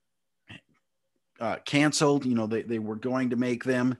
uh, 1.39 1.57
canceled. 1.63 2.25
You 2.25 2.33
know, 2.33 2.47
they, 2.47 2.63
they 2.63 2.79
were 2.79 2.95
going 2.95 3.29
to 3.29 3.35
make 3.35 3.63
them. 3.63 3.99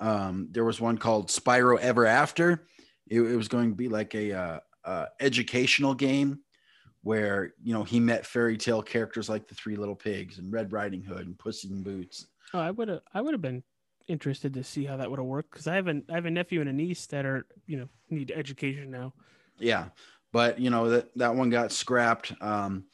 Um, 0.00 0.48
there 0.50 0.64
was 0.64 0.80
one 0.80 0.96
called 0.96 1.28
Spyro 1.28 1.78
Ever 1.78 2.06
After. 2.06 2.66
It, 3.06 3.20
it 3.20 3.36
was 3.36 3.48
going 3.48 3.68
to 3.68 3.76
be 3.76 3.88
like 3.88 4.14
a 4.14 4.32
uh, 4.32 4.58
uh, 4.84 5.06
educational 5.20 5.94
game 5.94 6.40
where 7.02 7.54
you 7.62 7.72
know 7.72 7.84
he 7.84 8.00
met 8.00 8.26
fairy 8.26 8.56
tale 8.56 8.82
characters 8.82 9.28
like 9.28 9.46
the 9.48 9.54
Three 9.54 9.76
Little 9.76 9.94
Pigs 9.96 10.38
and 10.38 10.52
Red 10.52 10.72
Riding 10.72 11.02
Hood 11.02 11.26
and 11.26 11.38
Puss 11.38 11.64
in 11.64 11.82
Boots. 11.82 12.26
Oh, 12.54 12.58
I 12.58 12.70
would 12.70 12.88
have 12.88 13.00
I 13.14 13.20
would 13.20 13.34
have 13.34 13.42
been 13.42 13.62
interested 14.08 14.54
to 14.54 14.64
see 14.64 14.84
how 14.84 14.96
that 14.96 15.10
would 15.10 15.18
have 15.18 15.26
worked 15.26 15.50
because 15.50 15.66
I 15.66 15.76
have 15.76 15.86
a 15.88 16.00
I 16.10 16.14
have 16.14 16.26
a 16.26 16.30
nephew 16.30 16.60
and 16.60 16.68
a 16.70 16.72
niece 16.72 17.06
that 17.06 17.24
are 17.26 17.46
you 17.66 17.78
know 17.78 17.88
need 18.10 18.32
education 18.34 18.90
now. 18.90 19.12
Yeah, 19.58 19.88
but 20.32 20.58
you 20.58 20.70
know 20.70 20.88
that 20.90 21.16
that 21.16 21.34
one 21.34 21.50
got 21.50 21.72
scrapped. 21.72 22.32
Um, 22.40 22.84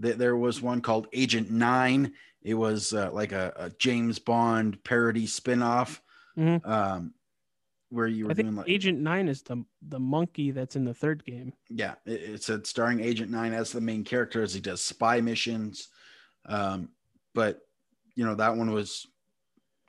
th- 0.00 0.16
there 0.16 0.36
was 0.36 0.62
one 0.62 0.80
called 0.80 1.08
Agent 1.12 1.50
Nine. 1.50 2.12
It 2.42 2.54
was 2.54 2.94
uh, 2.94 3.10
like 3.12 3.32
a, 3.32 3.52
a 3.56 3.70
James 3.70 4.18
Bond 4.18 4.82
parody 4.84 5.26
spinoff, 5.26 6.00
Mhm. 6.38 6.64
um, 6.66 7.12
where 7.90 8.06
you 8.06 8.24
were 8.24 8.30
I 8.30 8.34
think 8.34 8.46
doing 8.46 8.56
like 8.56 8.68
Agent 8.68 9.00
Nine 9.00 9.28
is 9.28 9.42
the 9.42 9.64
the 9.82 10.00
monkey 10.00 10.50
that's 10.50 10.76
in 10.76 10.84
the 10.84 10.94
third 10.94 11.24
game. 11.24 11.52
yeah, 11.68 11.94
it, 12.06 12.22
it's 12.22 12.48
a 12.48 12.64
starring 12.64 13.00
Agent 13.00 13.30
Nine 13.30 13.52
as 13.52 13.72
the 13.72 13.80
main 13.80 14.04
character 14.04 14.42
as 14.42 14.54
he 14.54 14.60
does 14.60 14.80
spy 14.80 15.20
missions. 15.20 15.88
Um, 16.46 16.90
but 17.34 17.60
you 18.14 18.24
know 18.24 18.34
that 18.36 18.56
one 18.56 18.72
was 18.72 19.06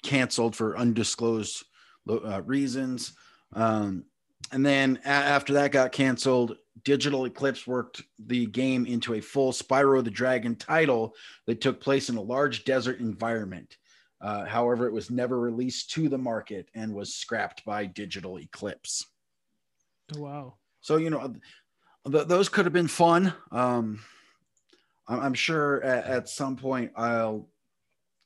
canceled 0.04 0.56
for 0.56 0.78
undisclosed 0.78 1.64
uh, 2.10 2.42
reasons. 2.44 3.14
Um, 3.54 4.06
and 4.52 4.66
then 4.66 5.00
a- 5.06 5.10
after 5.10 5.54
that 5.54 5.72
got 5.72 5.92
canceled, 5.92 6.58
Digital 6.84 7.26
Eclipse 7.26 7.68
worked 7.68 8.02
the 8.18 8.48
game 8.48 8.86
into 8.86 9.14
a 9.14 9.22
full 9.22 9.52
Spyro 9.52 10.04
the 10.04 10.10
Dragon 10.10 10.56
title 10.56 11.14
that 11.46 11.62
took 11.62 11.80
place 11.80 12.10
in 12.10 12.18
a 12.18 12.22
large 12.22 12.64
desert 12.64 13.00
environment. 13.00 13.78
Uh, 14.22 14.46
however, 14.46 14.86
it 14.86 14.94
was 14.94 15.10
never 15.10 15.40
released 15.40 15.92
to 15.92 16.08
the 16.08 16.18
market 16.18 16.70
and 16.76 16.94
was 16.94 17.16
scrapped 17.16 17.66
by 17.66 17.86
Digital 17.86 18.40
Eclipse. 18.40 19.08
Oh, 20.16 20.22
wow. 20.22 20.54
So 20.82 20.98
you 20.98 21.10
know, 21.10 21.34
th- 22.10 22.28
those 22.28 22.50
could 22.50 22.66
have 22.66 22.74
been 22.74 22.88
fun. 22.88 23.34
Um, 23.52 24.00
I'm, 25.08 25.20
I'm 25.20 25.34
sure 25.34 25.84
at, 25.84 26.06
at 26.06 26.30
some 26.30 26.56
point 26.56 26.92
I'll, 26.96 27.50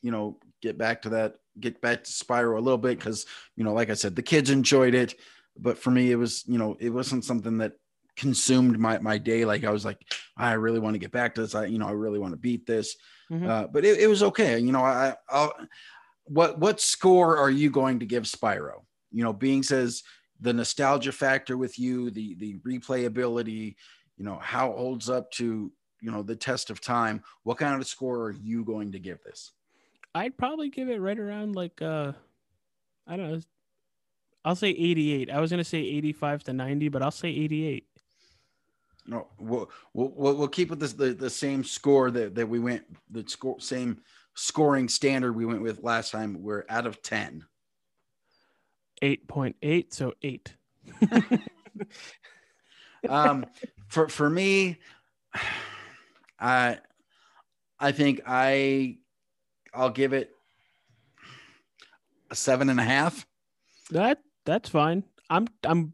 you 0.02 0.12
know, 0.12 0.38
get 0.62 0.78
back 0.78 1.02
to 1.04 1.10
that, 1.10 1.36
get 1.60 1.82
back 1.82 2.04
to 2.04 2.12
Spyro 2.12 2.58
a 2.58 2.62
little 2.62 2.78
bit 2.78 2.98
because 2.98 3.25
you 3.56 3.64
know, 3.64 3.74
like 3.74 3.90
I 3.90 3.94
said, 3.94 4.16
the 4.16 4.24
kids 4.24 4.50
enjoyed 4.50 4.96
it, 4.96 5.16
but 5.58 5.78
for 5.78 5.92
me, 5.92 6.12
it 6.12 6.16
was 6.16 6.44
you 6.48 6.58
know, 6.58 6.75
it 6.80 6.90
wasn't 6.90 7.25
something 7.25 7.58
that 7.60 7.74
consumed 8.16 8.80
my 8.80 8.98
my 9.00 9.18
day. 9.18 9.46
Like 9.46 9.64
I 9.64 9.72
was 9.72 9.86
like, 9.86 10.02
I 10.38 10.54
really 10.54 10.80
want 10.80 10.96
to 10.96 11.00
get 11.00 11.12
back 11.12 11.36
to 11.36 11.42
this. 11.42 11.56
I 11.56 11.66
you 11.66 11.80
know, 11.80 11.88
I 11.88 11.92
really 11.92 12.20
want 12.20 12.34
to 12.34 12.38
beat 12.38 12.66
this. 12.66 12.96
Mhm. 13.32 13.48
Uh, 13.48 13.67
but 13.67 13.84
it, 13.86 14.00
it 14.00 14.08
was 14.08 14.24
okay. 14.24 14.60
You 14.60 14.72
know, 14.72 14.84
I 14.84 15.15
I'll, 15.29 15.53
what 16.25 16.60
what 16.60 16.79
score 16.79 17.38
are 17.38 17.50
you 17.50 17.70
going 17.70 18.00
to 18.00 18.05
give 18.05 18.24
Spyro? 18.24 18.84
You 19.12 19.24
know, 19.24 19.34
being 19.34 19.63
says 19.63 20.03
the 20.39 20.53
nostalgia 20.53 21.12
factor 21.12 21.58
with 21.58 21.79
you, 21.79 22.12
the 22.12 22.36
the 22.36 22.60
replayability, 22.60 23.75
you 24.17 24.25
know, 24.25 24.38
how 24.38 24.72
it 24.72 24.77
holds 24.77 25.10
up 25.10 25.32
to 25.32 25.72
you 26.01 26.12
know 26.12 26.22
the 26.22 26.36
test 26.36 26.70
of 26.70 26.82
time. 26.82 27.24
What 27.44 27.58
kind 27.58 27.79
of 27.79 27.88
score 27.88 28.25
are 28.25 28.32
you 28.32 28.63
going 28.63 28.91
to 28.91 29.00
give 29.00 29.22
this? 29.24 29.51
I'd 30.13 30.38
probably 30.38 30.70
give 30.70 30.89
it 30.89 31.01
right 31.01 31.20
around 31.20 31.55
like 31.55 31.82
uh 31.82 32.13
I 33.08 33.17
don't 33.17 33.32
know. 33.32 33.41
I'll 34.44 34.55
say 34.55 34.70
88. 34.70 35.32
I 35.32 35.39
was 35.39 35.50
gonna 35.51 35.63
say 35.63 35.79
85 35.79 36.44
to 36.44 36.53
90, 36.53 36.89
but 36.89 37.01
I'll 37.01 37.12
say 37.12 37.29
88. 37.29 37.88
No, 39.08 39.28
we'll 39.38 39.70
we'll, 39.94 40.36
we'll 40.36 40.48
keep 40.48 40.70
with 40.70 40.80
this 40.80 40.94
the, 40.94 41.14
the 41.14 41.30
same 41.30 41.64
score 41.64 42.10
that, 42.12 42.36
that 42.36 42.48
we 42.48 42.60
went 42.60 42.84
the 43.12 43.24
score 43.28 43.60
same 43.60 44.02
scoring 44.34 44.90
standard 44.90 45.34
we 45.34 45.46
went 45.46 45.62
with 45.62 45.84
last 45.84 46.12
time. 46.12 46.42
We're 46.42 46.66
out 46.70 46.88
of 46.88 47.02
ten. 47.02 47.46
Eight 49.02 49.28
point 49.28 49.56
eight, 49.62 49.94
so 49.94 50.14
eight. 50.22 50.56
um, 53.10 53.46
for 53.88 54.10
for 54.10 54.30
me, 54.30 54.80
I 56.40 56.80
I 57.80 57.92
think 57.92 58.22
I 58.26 58.98
I'll 59.74 59.90
give 59.90 60.14
it 60.14 60.32
a 62.32 62.36
seven 62.36 62.70
and 62.70 62.80
a 62.80 62.84
half. 62.84 63.28
That 63.92 64.20
that's 64.46 64.70
fine. 64.70 65.04
I'm 65.30 65.48
I'm 65.64 65.94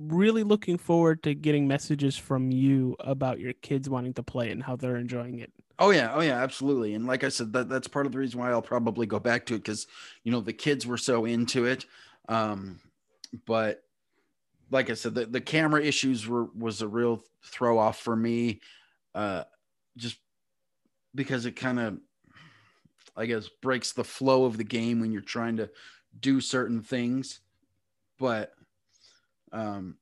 really 0.00 0.42
looking 0.42 0.78
forward 0.78 1.22
to 1.24 1.34
getting 1.34 1.68
messages 1.68 2.16
from 2.16 2.50
you 2.50 2.96
about 3.00 3.38
your 3.38 3.52
kids 3.54 3.88
wanting 3.88 4.14
to 4.14 4.22
play 4.22 4.50
and 4.50 4.62
how 4.62 4.76
they're 4.76 4.96
enjoying 4.96 5.38
it. 5.40 5.52
Oh 5.78 5.90
yeah, 5.90 6.12
oh 6.14 6.20
yeah, 6.20 6.42
absolutely. 6.42 6.94
And 6.94 7.06
like 7.06 7.24
I 7.24 7.28
said, 7.28 7.52
that 7.52 7.68
that's 7.68 7.88
part 7.88 8.06
of 8.06 8.12
the 8.12 8.18
reason 8.18 8.40
why 8.40 8.50
I'll 8.50 8.62
probably 8.62 9.06
go 9.06 9.18
back 9.18 9.46
to 9.46 9.54
it 9.54 9.58
because 9.58 9.86
you 10.24 10.32
know 10.32 10.40
the 10.40 10.52
kids 10.52 10.86
were 10.86 10.98
so 10.98 11.24
into 11.24 11.64
it. 11.64 11.86
Um, 12.28 12.80
but 13.46 13.82
like 14.70 14.90
I 14.90 14.94
said, 14.94 15.14
the, 15.14 15.26
the 15.26 15.40
camera 15.40 15.82
issues 15.82 16.26
were 16.26 16.44
was 16.56 16.82
a 16.82 16.88
real 16.88 17.22
throw 17.44 17.78
off 17.78 17.98
for 17.98 18.14
me. 18.14 18.60
Uh, 19.14 19.44
just 19.96 20.18
because 21.14 21.46
it 21.46 21.56
kind 21.56 21.80
of 21.80 21.98
I 23.16 23.26
guess 23.26 23.48
breaks 23.48 23.92
the 23.92 24.04
flow 24.04 24.44
of 24.44 24.56
the 24.56 24.64
game 24.64 25.00
when 25.00 25.12
you're 25.12 25.22
trying 25.22 25.56
to 25.58 25.70
do 26.18 26.40
certain 26.40 26.82
things. 26.82 27.40
But 28.18 28.52
um, 29.52 29.96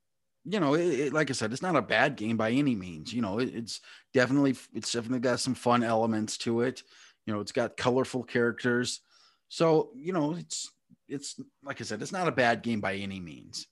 you 0.44 0.60
know, 0.60 0.74
it, 0.74 0.86
it, 0.86 1.12
like 1.12 1.30
I 1.30 1.34
said, 1.34 1.52
it's 1.52 1.62
not 1.62 1.76
a 1.76 1.82
bad 1.82 2.16
game 2.16 2.36
by 2.36 2.50
any 2.50 2.74
means. 2.74 3.12
You 3.12 3.22
know, 3.22 3.38
it, 3.38 3.54
it's 3.54 3.80
definitely 4.14 4.56
it's 4.72 4.92
definitely 4.92 5.20
got 5.20 5.40
some 5.40 5.54
fun 5.54 5.82
elements 5.82 6.38
to 6.38 6.62
it. 6.62 6.82
You 7.26 7.34
know, 7.34 7.40
it's 7.40 7.52
got 7.52 7.76
colorful 7.76 8.22
characters. 8.22 9.00
So, 9.48 9.90
you 9.94 10.12
know, 10.12 10.34
it's 10.34 10.70
it's 11.08 11.40
like 11.62 11.80
I 11.80 11.84
said, 11.84 12.02
it's 12.02 12.12
not 12.12 12.28
a 12.28 12.32
bad 12.32 12.62
game 12.62 12.80
by 12.80 12.94
any 12.94 13.20
means. 13.20 13.66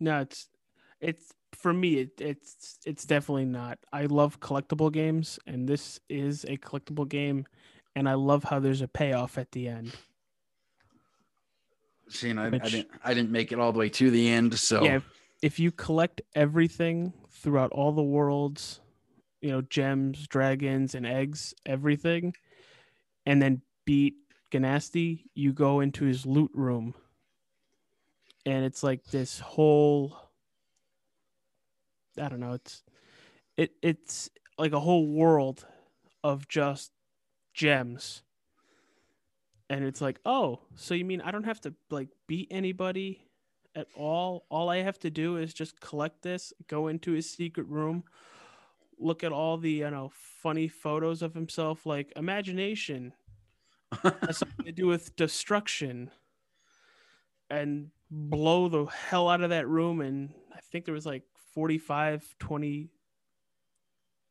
No, 0.00 0.20
it's 0.20 0.48
it's 1.00 1.32
for 1.54 1.72
me 1.72 2.00
it, 2.00 2.20
it's 2.20 2.78
it's 2.84 3.04
definitely 3.04 3.46
not. 3.46 3.78
I 3.92 4.06
love 4.06 4.40
collectible 4.40 4.92
games 4.92 5.38
and 5.46 5.68
this 5.68 6.00
is 6.08 6.44
a 6.44 6.56
collectible 6.56 7.08
game 7.08 7.46
and 7.96 8.08
I 8.08 8.14
love 8.14 8.44
how 8.44 8.58
there's 8.58 8.82
a 8.82 8.88
payoff 8.88 9.38
at 9.38 9.52
the 9.52 9.68
end. 9.68 9.94
Seeing 12.08 12.38
I, 12.38 12.46
I 12.46 12.50
didn't 12.50 12.88
I 13.04 13.14
didn't 13.14 13.30
make 13.30 13.52
it 13.52 13.58
all 13.58 13.72
the 13.72 13.78
way 13.78 13.88
to 13.90 14.10
the 14.10 14.28
end, 14.28 14.58
so 14.58 14.84
yeah. 14.84 14.96
If, 14.96 15.04
if 15.42 15.58
you 15.58 15.72
collect 15.72 16.20
everything 16.34 17.12
throughout 17.30 17.72
all 17.72 17.92
the 17.92 18.02
worlds, 18.02 18.80
you 19.40 19.50
know, 19.50 19.60
gems, 19.62 20.26
dragons, 20.26 20.94
and 20.94 21.06
eggs, 21.06 21.54
everything, 21.66 22.34
and 23.26 23.40
then 23.40 23.62
beat 23.84 24.14
Gnasty, 24.50 25.24
you 25.34 25.52
go 25.52 25.80
into 25.80 26.04
his 26.04 26.24
loot 26.24 26.50
room. 26.54 26.94
And 28.46 28.64
it's 28.64 28.82
like 28.82 29.04
this 29.04 29.38
whole 29.40 30.16
I 32.20 32.28
don't 32.28 32.40
know, 32.40 32.52
it's 32.52 32.82
it 33.56 33.72
it's 33.82 34.30
like 34.58 34.72
a 34.72 34.80
whole 34.80 35.06
world 35.06 35.66
of 36.22 36.48
just 36.48 36.92
gems 37.52 38.23
and 39.70 39.84
it's 39.84 40.00
like, 40.00 40.20
oh, 40.24 40.60
so 40.74 40.94
you 40.94 41.04
mean 41.04 41.20
I 41.20 41.30
don't 41.30 41.44
have 41.44 41.60
to 41.62 41.74
like 41.90 42.08
beat 42.26 42.48
anybody 42.50 43.22
at 43.74 43.86
all? 43.96 44.46
All 44.50 44.68
I 44.68 44.78
have 44.78 44.98
to 45.00 45.10
do 45.10 45.36
is 45.36 45.54
just 45.54 45.80
collect 45.80 46.22
this, 46.22 46.52
go 46.68 46.88
into 46.88 47.12
his 47.12 47.30
secret 47.30 47.66
room, 47.68 48.04
look 48.98 49.24
at 49.24 49.32
all 49.32 49.56
the 49.56 49.70
you 49.70 49.90
know 49.90 50.12
funny 50.42 50.68
photos 50.68 51.22
of 51.22 51.34
himself, 51.34 51.86
like 51.86 52.12
imagination 52.16 53.12
has 54.02 54.38
something 54.38 54.66
to 54.66 54.72
do 54.72 54.86
with 54.86 55.16
destruction, 55.16 56.10
and 57.48 57.90
blow 58.10 58.68
the 58.68 58.84
hell 58.84 59.28
out 59.28 59.40
of 59.40 59.50
that 59.50 59.66
room. 59.66 60.00
And 60.00 60.34
I 60.54 60.60
think 60.70 60.84
there 60.84 60.94
was 60.94 61.06
like 61.06 61.22
45, 61.54 62.34
20, 62.38 62.90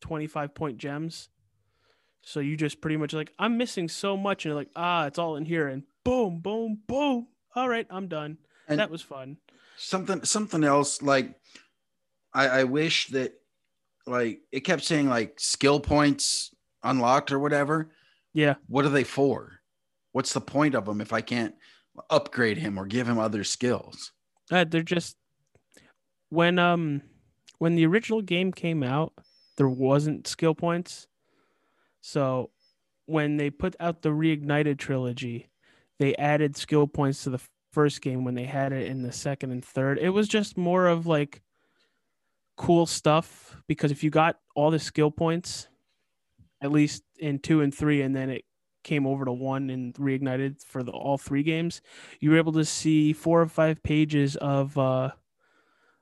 25 0.01 0.53
point 0.53 0.77
gems 0.77 1.29
so 2.23 2.39
you 2.39 2.57
just 2.57 2.81
pretty 2.81 2.97
much 2.97 3.13
like, 3.13 3.31
I'm 3.37 3.57
missing 3.57 3.87
so 3.87 4.17
much, 4.17 4.45
and 4.45 4.51
you're 4.51 4.59
like, 4.59 4.71
ah, 4.75 5.05
it's 5.05 5.19
all 5.19 5.35
in 5.35 5.45
here, 5.45 5.67
and 5.67 5.83
boom, 6.03 6.39
boom, 6.39 6.79
boom. 6.87 7.27
All 7.55 7.69
right, 7.69 7.85
I'm 7.89 8.07
done. 8.07 8.37
And 8.67 8.79
that 8.79 8.89
was 8.89 9.01
fun. 9.01 9.37
Something, 9.77 10.23
something 10.23 10.63
else. 10.63 11.01
Like, 11.01 11.35
I, 12.33 12.47
I 12.47 12.63
wish 12.63 13.07
that, 13.07 13.33
like, 14.07 14.41
it 14.51 14.61
kept 14.61 14.83
saying 14.83 15.09
like 15.09 15.39
skill 15.39 15.79
points 15.79 16.53
unlocked 16.81 17.31
or 17.31 17.39
whatever. 17.39 17.91
Yeah. 18.33 18.55
What 18.67 18.85
are 18.85 18.89
they 18.89 19.03
for? 19.03 19.59
What's 20.11 20.33
the 20.33 20.41
point 20.41 20.75
of 20.75 20.85
them 20.85 21.01
if 21.01 21.13
I 21.13 21.21
can't 21.21 21.55
upgrade 22.09 22.57
him 22.57 22.77
or 22.77 22.85
give 22.85 23.07
him 23.07 23.19
other 23.19 23.43
skills? 23.43 24.11
Uh, 24.51 24.65
they're 24.67 24.81
just 24.81 25.15
when 26.29 26.59
um 26.59 27.01
when 27.59 27.75
the 27.75 27.85
original 27.85 28.21
game 28.21 28.51
came 28.51 28.83
out, 28.83 29.13
there 29.57 29.69
wasn't 29.69 30.27
skill 30.27 30.55
points 30.55 31.07
so 32.03 32.51
when 33.05 33.37
they 33.37 33.49
put 33.49 33.77
out 33.79 34.01
the 34.01 34.09
reignited 34.09 34.77
trilogy, 34.77 35.49
they 35.99 36.13
added 36.17 36.57
skill 36.57 36.85
points 36.85 37.23
to 37.23 37.29
the 37.29 37.39
first 37.71 38.01
game 38.01 38.25
when 38.25 38.35
they 38.35 38.43
had 38.43 38.73
it 38.73 38.87
in 38.87 39.03
the 39.03 39.11
second 39.13 39.51
and 39.51 39.63
third. 39.63 39.97
It 39.97 40.09
was 40.09 40.27
just 40.27 40.57
more 40.57 40.87
of 40.87 41.07
like 41.07 41.41
cool 42.57 42.85
stuff 42.85 43.55
because 43.69 43.89
if 43.89 44.03
you 44.03 44.09
got 44.09 44.37
all 44.53 44.69
the 44.69 44.79
skill 44.79 45.11
points, 45.11 45.69
at 46.61 46.73
least 46.73 47.03
in 47.19 47.39
two 47.39 47.61
and 47.61 47.73
three, 47.73 48.01
and 48.01 48.13
then 48.13 48.29
it 48.29 48.43
came 48.83 49.07
over 49.07 49.23
to 49.23 49.31
one 49.31 49.69
and 49.69 49.93
reignited 49.93 50.61
for 50.61 50.83
the 50.83 50.91
all 50.91 51.17
three 51.17 51.41
games, 51.41 51.81
you 52.19 52.31
were 52.31 52.37
able 52.37 52.51
to 52.51 52.65
see 52.65 53.13
four 53.13 53.41
or 53.41 53.47
five 53.47 53.81
pages 53.81 54.35
of 54.35 54.77
uh, 54.77 55.11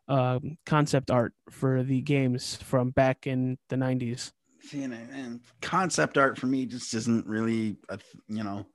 uh, 0.08 0.40
concept 0.66 1.12
art 1.12 1.34
for 1.52 1.84
the 1.84 2.02
games 2.02 2.56
from 2.56 2.90
back 2.90 3.28
in 3.28 3.60
the 3.70 3.76
90s 3.76 4.32
seeing 4.64 4.92
it 4.92 5.10
and 5.12 5.42
concept 5.62 6.18
art 6.18 6.38
for 6.38 6.48
me 6.48 6.66
just 6.66 6.94
isn't 6.94 7.26
really 7.28 7.78
a, 7.90 8.00
you 8.28 8.44
know 8.44 8.66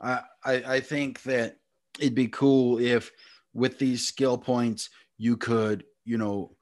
I, 0.00 0.20
I 0.44 0.54
i 0.66 0.80
think 0.80 1.22
that 1.22 1.56
it'd 1.98 2.14
be 2.14 2.28
cool 2.28 2.78
if 2.78 3.10
with 3.54 3.78
these 3.78 4.06
skill 4.06 4.38
points 4.38 4.90
you 5.16 5.36
could 5.36 5.84
you 6.04 6.18
know 6.18 6.52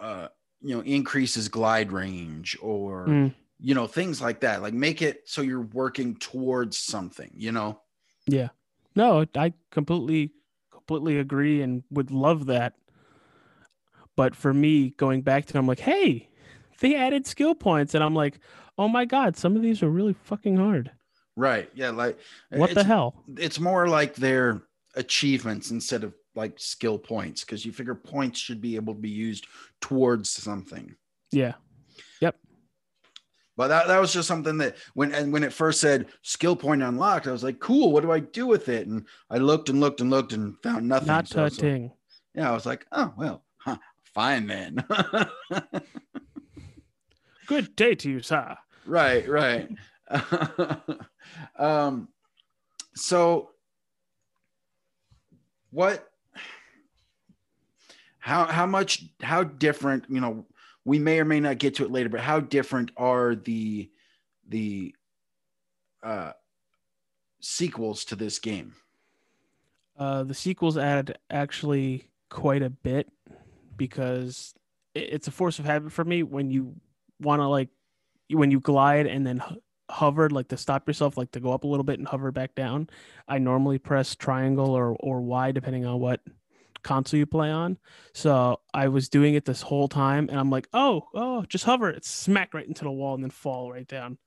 uh 0.00 0.28
you 0.60 0.74
know 0.74 0.82
increase 0.82 1.34
his 1.34 1.48
glide 1.48 1.92
range 1.92 2.56
or 2.60 3.06
mm. 3.06 3.34
you 3.58 3.74
know 3.74 3.86
things 3.86 4.20
like 4.20 4.40
that. 4.40 4.62
Like 4.62 4.74
make 4.74 5.02
it 5.02 5.22
so 5.26 5.42
you're 5.42 5.60
working 5.60 6.16
towards 6.16 6.78
something 6.78 7.30
you 7.34 7.52
know? 7.52 7.80
Yeah. 8.26 8.48
No 8.94 9.24
i 9.34 9.52
completely 9.70 10.32
completely 10.70 11.18
agree 11.18 11.62
and 11.62 11.82
would 11.90 12.10
love 12.10 12.46
that. 12.46 12.74
But 14.16 14.34
for 14.36 14.52
me 14.52 14.90
going 14.90 15.22
back 15.22 15.46
to 15.46 15.58
i'm 15.58 15.66
like 15.66 15.80
hey 15.80 16.28
they 16.80 16.96
added 16.96 17.26
skill 17.26 17.54
points, 17.54 17.94
and 17.94 18.02
I'm 18.02 18.14
like, 18.14 18.40
oh 18.78 18.88
my 18.88 19.04
god, 19.04 19.36
some 19.36 19.56
of 19.56 19.62
these 19.62 19.82
are 19.82 19.90
really 19.90 20.14
fucking 20.24 20.56
hard. 20.56 20.90
Right. 21.36 21.70
Yeah. 21.74 21.90
Like 21.90 22.18
uh, 22.52 22.58
what 22.58 22.74
the 22.74 22.84
hell? 22.84 23.22
It's 23.36 23.60
more 23.60 23.88
like 23.88 24.14
their 24.14 24.62
achievements 24.96 25.70
instead 25.70 26.04
of 26.04 26.14
like 26.34 26.58
skill 26.58 26.98
points 26.98 27.44
because 27.44 27.64
you 27.64 27.72
figure 27.72 27.94
points 27.94 28.38
should 28.38 28.60
be 28.60 28.76
able 28.76 28.94
to 28.94 29.00
be 29.00 29.10
used 29.10 29.46
towards 29.80 30.30
something. 30.30 30.94
Yeah. 31.32 31.54
Yep. 32.20 32.36
But 33.56 33.68
that, 33.68 33.88
that 33.88 34.00
was 34.00 34.12
just 34.12 34.28
something 34.28 34.58
that 34.58 34.76
when 34.94 35.12
and 35.12 35.32
when 35.32 35.44
it 35.44 35.52
first 35.52 35.80
said 35.80 36.06
skill 36.22 36.56
point 36.56 36.82
unlocked, 36.82 37.26
I 37.26 37.32
was 37.32 37.44
like, 37.44 37.58
cool, 37.60 37.92
what 37.92 38.02
do 38.02 38.10
I 38.10 38.20
do 38.20 38.46
with 38.46 38.68
it? 38.68 38.86
And 38.86 39.06
I 39.28 39.38
looked 39.38 39.68
and 39.68 39.80
looked 39.80 40.00
and 40.00 40.10
looked 40.10 40.32
and 40.32 40.56
found 40.62 40.88
nothing. 40.88 41.08
Not 41.08 41.28
so, 41.28 41.48
touching. 41.48 41.88
So, 41.88 41.94
yeah, 42.34 42.50
I 42.50 42.54
was 42.54 42.66
like, 42.66 42.86
oh 42.92 43.12
well, 43.16 43.44
huh, 43.58 43.76
fine 44.14 44.46
then. 44.46 44.84
Good 47.50 47.74
day 47.74 47.96
to 47.96 48.08
you, 48.08 48.20
sir. 48.20 48.56
Right, 48.86 49.28
right. 49.28 49.68
um, 51.58 52.06
so 52.94 53.50
what 55.72 56.08
how 58.20 58.44
how 58.44 58.66
much 58.66 59.02
how 59.20 59.42
different 59.42 60.04
you 60.08 60.20
know 60.20 60.46
we 60.84 61.00
may 61.00 61.18
or 61.18 61.24
may 61.24 61.40
not 61.40 61.58
get 61.58 61.74
to 61.76 61.84
it 61.84 61.90
later 61.90 62.08
but 62.08 62.20
how 62.20 62.38
different 62.38 62.92
are 62.96 63.34
the 63.34 63.90
the 64.48 64.94
uh 66.02 66.32
sequels 67.40 68.04
to 68.04 68.16
this 68.16 68.38
game 68.38 68.74
uh 69.96 70.22
the 70.24 70.34
sequels 70.34 70.76
add 70.76 71.18
actually 71.30 72.10
quite 72.28 72.62
a 72.62 72.70
bit 72.70 73.08
because 73.76 74.54
it's 74.94 75.28
a 75.28 75.32
force 75.32 75.58
of 75.60 75.64
habit 75.64 75.92
for 75.92 76.04
me 76.04 76.24
when 76.24 76.50
you 76.50 76.74
want 77.20 77.40
to 77.40 77.46
like 77.46 77.68
when 78.30 78.50
you 78.50 78.60
glide 78.60 79.06
and 79.06 79.26
then 79.26 79.42
hover 79.90 80.30
like 80.30 80.48
to 80.48 80.56
stop 80.56 80.86
yourself 80.86 81.16
like 81.16 81.32
to 81.32 81.40
go 81.40 81.52
up 81.52 81.64
a 81.64 81.66
little 81.66 81.82
bit 81.82 81.98
and 81.98 82.06
hover 82.06 82.30
back 82.30 82.54
down 82.54 82.88
i 83.26 83.38
normally 83.38 83.76
press 83.76 84.14
triangle 84.14 84.70
or 84.70 84.96
or 85.00 85.20
y 85.20 85.50
depending 85.50 85.84
on 85.84 85.98
what 85.98 86.20
console 86.82 87.18
you 87.18 87.26
play 87.26 87.50
on. 87.50 87.78
So 88.12 88.60
I 88.74 88.88
was 88.88 89.08
doing 89.08 89.34
it 89.34 89.44
this 89.44 89.62
whole 89.62 89.88
time, 89.88 90.28
and 90.28 90.38
I'm 90.38 90.50
like, 90.50 90.68
oh, 90.72 91.08
oh, 91.14 91.44
just 91.48 91.64
hover 91.64 91.90
it, 91.90 92.04
smack 92.04 92.54
right 92.54 92.66
into 92.66 92.84
the 92.84 92.90
wall, 92.90 93.14
and 93.14 93.22
then 93.22 93.30
fall 93.30 93.72
right 93.72 93.86
down. 93.86 94.18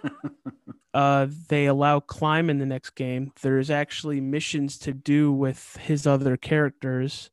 uh, 0.94 1.26
they 1.48 1.66
allow 1.66 2.00
climb 2.00 2.50
in 2.50 2.58
the 2.58 2.66
next 2.66 2.90
game. 2.90 3.32
There's 3.42 3.70
actually 3.70 4.20
missions 4.20 4.78
to 4.78 4.92
do 4.92 5.32
with 5.32 5.76
his 5.80 6.06
other 6.06 6.36
characters 6.36 7.30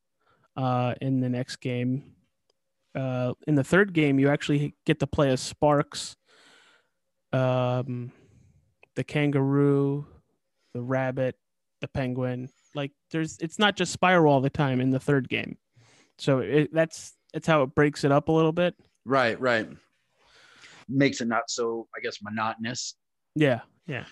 uh, 0.56 0.94
in 1.00 1.20
the 1.20 1.28
next 1.28 1.56
game. 1.56 2.14
Uh, 2.94 3.34
in 3.46 3.54
the 3.54 3.64
third 3.64 3.92
game, 3.92 4.18
you 4.18 4.28
actually 4.28 4.74
get 4.84 4.98
to 5.00 5.06
play 5.06 5.30
as 5.30 5.40
Sparx, 5.40 6.16
um, 7.32 8.10
the 8.96 9.04
kangaroo, 9.04 10.06
the 10.74 10.82
rabbit, 10.82 11.36
the 11.80 11.88
penguin. 11.88 12.48
Like 12.74 12.92
there's, 13.10 13.38
it's 13.38 13.58
not 13.58 13.76
just 13.76 13.98
Spyro 13.98 14.28
all 14.28 14.40
the 14.40 14.50
time 14.50 14.80
in 14.80 14.90
the 14.90 15.00
third 15.00 15.28
game. 15.28 15.56
So 16.18 16.40
it, 16.40 16.72
that's 16.72 17.14
that's 17.32 17.46
how 17.46 17.62
it 17.62 17.74
breaks 17.74 18.04
it 18.04 18.12
up 18.12 18.28
a 18.28 18.32
little 18.32 18.52
bit. 18.52 18.74
right, 19.04 19.40
right. 19.40 19.68
Makes 20.88 21.20
it 21.20 21.28
not 21.28 21.48
so, 21.48 21.86
I 21.96 22.00
guess, 22.00 22.20
monotonous. 22.20 22.96
Yeah, 23.36 23.60
yeah. 23.86 24.04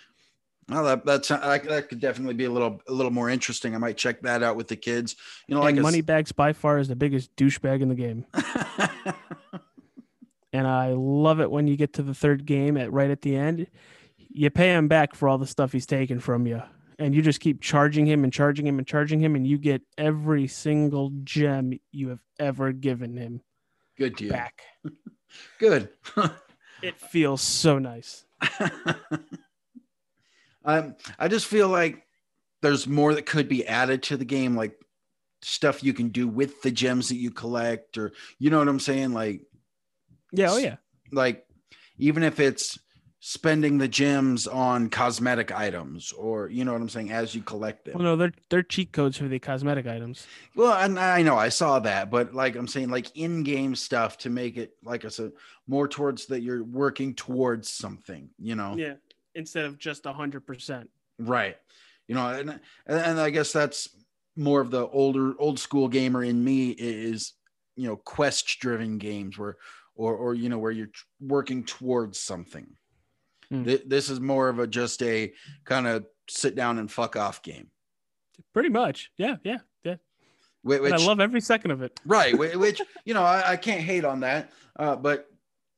Well, 0.69 0.85
that 0.85 1.05
that's 1.07 1.29
that, 1.29 1.65
that 1.65 1.89
could 1.89 2.01
definitely 2.01 2.35
be 2.35 2.45
a 2.45 2.51
little 2.51 2.81
a 2.87 2.93
little 2.93 3.13
more 3.13 3.31
interesting. 3.31 3.75
I 3.75 3.79
might 3.79 3.97
check 3.97 4.21
that 4.23 4.43
out 4.43 4.57
with 4.57 4.69
the 4.69 4.77
kids. 4.77 5.17
You 5.47 5.55
know, 5.55 5.63
like 5.63 5.71
and 5.71 5.79
a 5.79 5.81
s- 5.81 5.85
Moneybags 5.85 6.33
by 6.33 6.53
far 6.53 6.79
is 6.79 6.89
the 6.89 6.97
biggest 6.97 7.35
douchebag 7.37 7.81
in 7.81 7.89
the 7.89 7.95
game. 7.95 8.27
and 10.53 10.67
I 10.67 10.93
love 10.93 11.41
it 11.41 11.51
when 11.51 11.67
you 11.67 11.77
get 11.77 11.95
to 11.95 12.03
the 12.03 12.15
third 12.15 12.45
game 12.47 12.77
at 12.77 12.93
right 12.93 13.11
at 13.11 13.23
the 13.23 13.35
end. 13.37 13.67
You 14.31 14.51
pay 14.51 14.73
him 14.75 14.89
back 14.89 15.15
for 15.15 15.29
all 15.29 15.39
the 15.39 15.47
stuff 15.47 15.73
he's 15.73 15.87
taken 15.87 16.21
from 16.21 16.47
you, 16.47 16.63
and 16.99 17.15
you 17.15 17.23
just 17.23 17.41
keep 17.41 17.63
charging 17.63 18.07
him 18.07 18.23
and 18.25 18.33
charging 18.33 18.67
him 18.67 18.77
and 18.79 18.87
charging 18.87 19.21
him, 19.21 19.35
and 19.37 19.47
you 19.47 19.57
get 19.59 19.81
every 19.97 20.47
single 20.47 21.11
gem 21.25 21.73
you 21.93 22.11
have 22.11 22.21
ever 22.39 22.73
given 22.73 23.17
him 23.17 23.41
Good 23.97 24.17
deal. 24.17 24.31
back. 24.33 24.61
Good. 25.59 25.89
It 26.81 26.97
feels 27.01 27.43
so 27.43 27.81
nice. 27.81 28.25
Um, 30.69 30.97
I 31.19 31.29
just 31.29 31.47
feel 31.47 31.69
like 31.69 32.05
there's 32.63 32.87
more 32.87 33.15
that 33.15 33.27
could 33.27 33.49
be 33.49 33.67
added 33.67 34.03
to 34.05 34.17
the 34.17 34.25
game, 34.25 34.55
like 34.57 34.79
stuff 35.43 35.83
you 35.83 35.93
can 35.95 36.09
do 36.09 36.29
with 36.29 36.61
the 36.63 36.71
gems 36.71 37.09
that 37.09 37.17
you 37.17 37.31
collect, 37.31 37.97
or 37.99 38.13
you 38.39 38.51
know 38.51 38.59
what 38.59 38.69
I'm 38.69 38.81
saying? 38.81 39.13
Like, 39.13 39.43
Yeah, 40.33 40.53
oh 40.53 40.59
yeah. 40.59 40.77
like 41.13 41.45
even 41.99 42.23
if 42.23 42.39
it's 42.39 42.79
spending 43.21 43.79
the 43.79 43.89
gems 43.89 44.47
on 44.47 44.89
cosmetic 44.91 45.51
items, 45.53 46.13
or 46.13 46.49
you 46.49 46.65
know 46.65 46.73
what 46.73 46.83
I'm 46.83 46.89
saying, 46.89 47.11
as 47.13 47.35
you 47.35 47.43
collect 47.43 47.85
them. 47.85 47.95
Well, 47.95 48.05
no, 48.05 48.17
they're 48.17 48.33
they're 48.51 48.63
cheat 48.63 48.93
codes 48.93 49.17
for 49.17 49.27
the 49.27 49.39
cosmetic 49.39 49.87
items. 49.87 50.27
Well, 50.55 50.75
and 50.75 50.99
I 50.99 51.23
know 51.23 51.37
I 51.37 51.49
saw 51.49 51.79
that, 51.81 52.11
but 52.11 52.35
like 52.35 52.57
I'm 52.57 52.69
saying, 52.69 52.91
like 52.91 53.17
in-game 53.17 53.75
stuff 53.75 54.19
to 54.19 54.31
make 54.31 54.57
it, 54.57 54.73
like 54.85 55.05
I 55.05 55.09
said, 55.09 55.33
more 55.67 55.89
towards 55.89 56.27
that 56.27 56.43
you're 56.43 56.63
working 56.65 57.15
towards 57.15 57.69
something, 57.71 58.29
you 58.39 58.55
know. 58.55 58.77
Yeah, 58.77 58.95
instead 59.39 59.65
of 59.65 59.79
just 59.79 60.05
a 60.05 60.13
hundred 60.13 60.47
percent. 60.47 60.91
Right. 61.19 61.57
You 62.07 62.15
know, 62.15 62.27
and, 62.29 62.61
and 62.87 63.21
I 63.21 63.31
guess 63.31 63.53
that's 63.53 63.89
more 64.37 64.61
of 64.61 64.71
the 64.71 64.87
older 64.89 65.35
old 65.39 65.59
school 65.59 65.89
gamer 65.89 66.23
in 66.25 66.43
me 66.43 66.71
is, 66.71 67.33
you 67.77 67.87
know, 67.89 67.97
quest 67.97 68.59
driven 68.61 68.99
games 68.99 69.39
where 69.39 69.57
or 69.95 70.15
or 70.17 70.35
you 70.35 70.49
know 70.49 70.59
where 70.59 70.71
you're 70.71 70.91
working 71.21 71.65
towards 71.65 72.19
something. 72.19 72.67
Hmm. 73.51 73.65
Th- 73.65 73.83
This 73.87 74.11
is 74.11 74.21
more 74.21 74.49
of 74.49 74.59
a 74.59 74.67
just 74.67 75.03
a 75.03 75.33
kind 75.65 75.87
of 75.87 76.07
sit 76.29 76.55
down 76.55 76.79
and 76.79 76.91
fuck 76.91 77.17
off 77.17 77.43
game. 77.43 77.69
Pretty 78.53 78.69
much. 78.69 79.11
Yeah, 79.17 79.37
yeah, 79.43 79.59
yeah. 79.85 79.97
Which, 80.63 80.93
I 80.93 80.97
love 80.97 81.21
every 81.21 81.41
second 81.41 81.71
of 81.71 81.83
it. 81.83 81.99
right, 82.05 82.37
which 82.37 82.81
you 83.05 83.15
know 83.15 83.23
I, 83.23 83.53
I 83.53 83.57
can't 83.57 83.81
hate 83.81 84.05
on 84.05 84.21
that, 84.21 84.53
uh, 84.79 84.97
but 84.97 85.27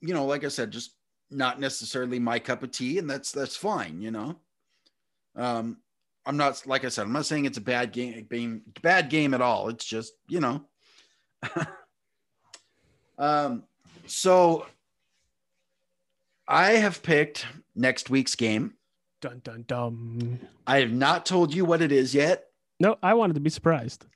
you 0.01 0.15
know, 0.15 0.27
like 0.27 0.45
I 0.45 0.49
said, 0.49 0.71
just 0.71 0.97
not 1.31 1.61
necessarily 1.61 2.19
my 2.19 2.39
cup 2.39 2.63
of 2.63 2.71
tea, 2.71 2.99
and 2.99 3.09
that's 3.09 3.33
that's 3.33 3.57
fine. 3.57 4.01
You 4.01 4.11
know, 4.11 4.37
um, 5.37 5.79
I'm 6.27 6.37
not 6.37 6.67
like 6.67 6.85
I 6.85 6.89
said, 6.89 7.03
I'm 7.03 7.13
not 7.13 7.27
saying 7.27 7.45
it's 7.45 7.59
a 7.59 7.63
bad 7.63 7.93
game, 7.93 8.27
game 8.31 8.63
bad 8.83 9.11
game 9.11 9.35
at 9.35 9.41
all. 9.41 9.69
It's 9.69 9.85
just 9.85 10.15
you 10.29 10.41
know, 10.41 10.65
um, 13.19 13.65
so 14.07 14.67
I 16.49 16.73
have 16.73 17.03
picked 17.03 17.47
next 17.75 18.11
week's 18.11 18.35
game. 18.35 18.75
Dun 19.21 19.41
dun 19.45 19.65
dum. 19.67 20.41
I 20.67 20.81
have 20.81 20.93
not 20.93 21.27
told 21.27 21.55
you 21.55 21.65
what 21.65 21.83
it 21.83 21.93
is 21.93 22.15
yet. 22.15 22.47
No, 22.81 22.97
I 23.03 23.15
wanted 23.15 23.35
to 23.35 23.41
be 23.41 23.51
surprised. 23.51 24.07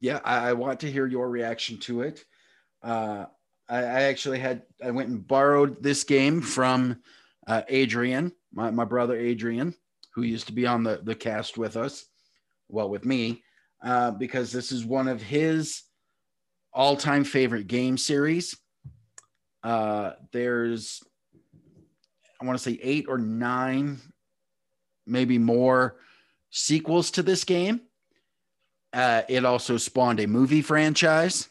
yeah 0.00 0.20
I, 0.24 0.50
I 0.50 0.52
want 0.52 0.80
to 0.80 0.90
hear 0.90 1.06
your 1.06 1.30
reaction 1.30 1.78
to 1.78 2.02
it 2.02 2.24
uh 2.82 3.24
I, 3.68 3.78
I 3.78 4.02
actually 4.02 4.38
had 4.38 4.62
i 4.82 4.90
went 4.90 5.08
and 5.08 5.26
borrowed 5.26 5.82
this 5.82 6.04
game 6.04 6.40
from 6.40 7.02
uh, 7.46 7.62
adrian 7.68 8.32
my, 8.52 8.70
my 8.70 8.84
brother 8.84 9.18
adrian 9.18 9.74
who 10.14 10.22
used 10.22 10.46
to 10.48 10.52
be 10.52 10.66
on 10.66 10.82
the 10.82 11.00
the 11.02 11.14
cast 11.14 11.58
with 11.58 11.76
us 11.76 12.04
well 12.68 12.88
with 12.88 13.04
me 13.04 13.42
uh, 13.84 14.12
because 14.12 14.52
this 14.52 14.70
is 14.70 14.84
one 14.84 15.08
of 15.08 15.20
his 15.20 15.82
all-time 16.72 17.24
favorite 17.24 17.66
game 17.66 17.98
series. 17.98 18.56
Uh 19.62 20.12
there's 20.32 21.02
i 22.40 22.44
want 22.44 22.58
to 22.58 22.62
say 22.62 22.78
eight 22.82 23.06
or 23.08 23.18
nine 23.18 24.00
maybe 25.06 25.38
more 25.38 25.96
sequels 26.50 27.10
to 27.12 27.22
this 27.22 27.44
game. 27.44 27.80
Uh, 28.92 29.22
it 29.28 29.44
also 29.44 29.76
spawned 29.76 30.20
a 30.20 30.26
movie 30.26 30.62
franchise, 30.62 31.48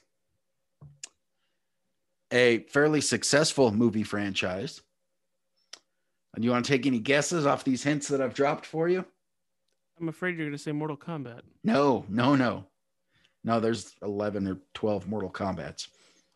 a 2.32 2.60
fairly 2.70 3.02
successful 3.02 3.72
movie 3.72 4.04
franchise. 4.04 4.82
And 6.34 6.44
you 6.46 6.52
want 6.52 6.66
to 6.66 6.72
take 6.72 6.86
any 6.86 7.00
guesses 7.00 7.46
off 7.46 7.64
these 7.64 7.84
hints 7.84 8.08
that 8.08 8.22
I've 8.22 8.34
dropped 8.34 8.66
for 8.66 8.88
you? 8.88 9.04
I'm 10.00 10.08
afraid 10.10 10.38
you're 10.38 10.46
going 10.48 10.58
to 10.58 10.64
say 10.64 10.72
Mortal 10.72 10.98
Kombat. 10.98 11.42
No, 11.64 12.06
no, 12.10 12.36
no. 12.36 12.66
No, 13.44 13.60
there's 13.60 13.96
11 14.02 14.48
or 14.48 14.58
12 14.74 15.08
Mortal 15.08 15.30
Kombats. 15.30 15.88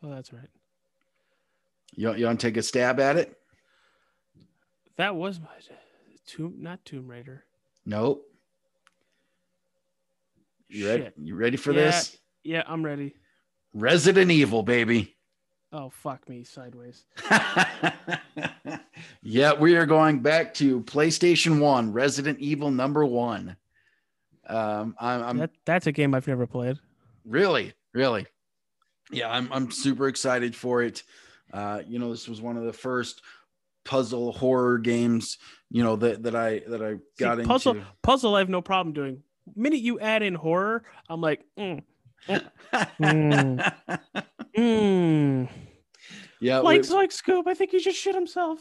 Oh, 0.03 0.09
that's 0.09 0.33
right. 0.33 0.49
You, 1.95 2.13
you 2.15 2.25
want 2.25 2.39
to 2.39 2.47
take 2.47 2.57
a 2.57 2.63
stab 2.63 2.99
at 2.99 3.15
it? 3.15 3.37
That 4.97 5.15
was 5.15 5.39
my 5.39 5.47
Tomb, 6.27 6.55
not 6.59 6.83
Tomb 6.83 7.07
Raider. 7.07 7.43
Nope. 7.85 8.25
You 10.67 10.87
ready? 10.87 11.09
You 11.21 11.35
ready 11.35 11.57
for 11.57 11.71
Yeah. 11.71 11.85
this? 11.85 12.17
Yeah, 12.43 12.63
I'm 12.67 12.83
ready. 12.83 13.15
Resident 13.73 14.31
Evil, 14.31 14.63
baby. 14.63 15.14
Oh, 15.77 15.89
fuck 15.89 16.29
me 16.29 16.45
sideways. 16.45 17.05
yeah, 19.21 19.51
we 19.51 19.75
are 19.75 19.85
going 19.85 20.21
back 20.21 20.53
to 20.53 20.79
PlayStation 20.83 21.59
One, 21.59 21.91
Resident 21.91 22.39
Evil 22.39 22.71
number 22.71 23.03
one. 23.03 23.57
Um, 24.47 24.95
I'm, 25.01 25.21
I'm 25.21 25.37
that, 25.39 25.51
that's 25.65 25.85
a 25.85 25.91
game 25.91 26.13
I've 26.13 26.29
never 26.29 26.47
played. 26.47 26.77
really, 27.25 27.73
really, 27.93 28.25
yeah, 29.11 29.29
I'm, 29.29 29.51
I'm 29.51 29.69
super 29.69 30.07
excited 30.07 30.55
for 30.55 30.81
it. 30.81 31.03
Uh, 31.51 31.81
you 31.85 31.99
know, 31.99 32.09
this 32.09 32.29
was 32.29 32.39
one 32.39 32.55
of 32.55 32.63
the 32.63 32.71
first 32.71 33.21
puzzle 33.83 34.31
horror 34.31 34.77
games, 34.77 35.39
you 35.69 35.83
know, 35.83 35.97
that, 35.97 36.23
that 36.23 36.37
I, 36.37 36.59
that 36.67 36.81
I 36.81 36.95
got 37.19 37.39
See, 37.39 37.43
puzzle, 37.43 37.73
into. 37.73 37.87
puzzle, 38.01 38.35
I 38.35 38.39
have 38.39 38.47
no 38.47 38.61
problem 38.61 38.93
doing. 38.93 39.23
Minute 39.57 39.81
you 39.81 39.99
add 39.99 40.23
in 40.23 40.35
horror, 40.35 40.83
I'm 41.09 41.19
like, 41.19 41.43
mm, 41.59 41.83
Mm. 42.27 43.73
mm. 44.57 45.49
Yeah, 46.39 46.59
like 46.59 46.81
we- 46.81 46.87
Zoink 46.87 47.11
Scoob. 47.11 47.47
I 47.47 47.53
think 47.53 47.71
he 47.71 47.79
should 47.79 47.95
shit 47.95 48.15
himself. 48.15 48.59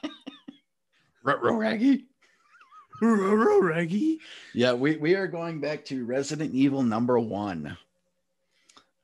Ruh-roh, 1.22 1.54
Raggy. 1.56 2.06
Ruh-roh, 3.00 3.60
Raggy. 3.60 4.18
Yeah, 4.54 4.72
we, 4.72 4.96
we 4.96 5.14
are 5.14 5.26
going 5.26 5.60
back 5.60 5.84
to 5.86 6.04
Resident 6.04 6.54
Evil 6.54 6.82
number 6.82 7.18
one. 7.18 7.76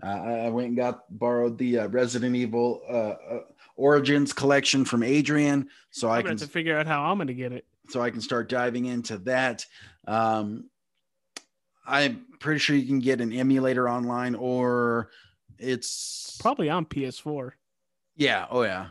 Uh, 0.03 0.07
I 0.07 0.33
I 0.47 0.49
went 0.51 0.69
and 0.69 0.77
got 0.77 1.05
borrowed 1.19 1.59
the 1.59 1.81
uh, 1.81 1.89
Resident 1.89 2.35
Evil 2.37 2.83
uh, 2.89 2.93
uh, 2.93 3.41
Origins 3.77 4.33
collection 4.33 4.85
from 4.85 5.03
Adrian, 5.03 5.69
so 5.91 6.09
I 6.09 6.19
I'm 6.19 6.25
can 6.27 6.37
to 6.39 6.47
figure 6.47 6.77
out 6.79 6.87
how 6.87 7.05
I'm 7.05 7.19
going 7.19 7.29
to 7.29 7.35
get 7.35 7.53
it. 7.53 7.65
so 7.89 8.01
I 8.03 8.11
can 8.11 8.21
start 8.21 8.49
diving 8.49 8.87
into 8.87 9.19
that. 9.19 9.65
Um, 10.07 10.69
I'm 11.87 12.27
pretty 12.41 12.59
sure 12.59 12.77
you 12.77 12.87
can 12.87 12.99
get 12.99 13.21
an 13.21 13.33
emulator 13.33 13.89
online, 13.89 14.35
or 14.35 15.11
it's 15.59 16.37
Probably 16.41 16.71
on 16.71 16.87
PS4. 16.87 17.53
yeah, 18.17 18.47
oh 18.51 18.63
yeah. 18.63 18.89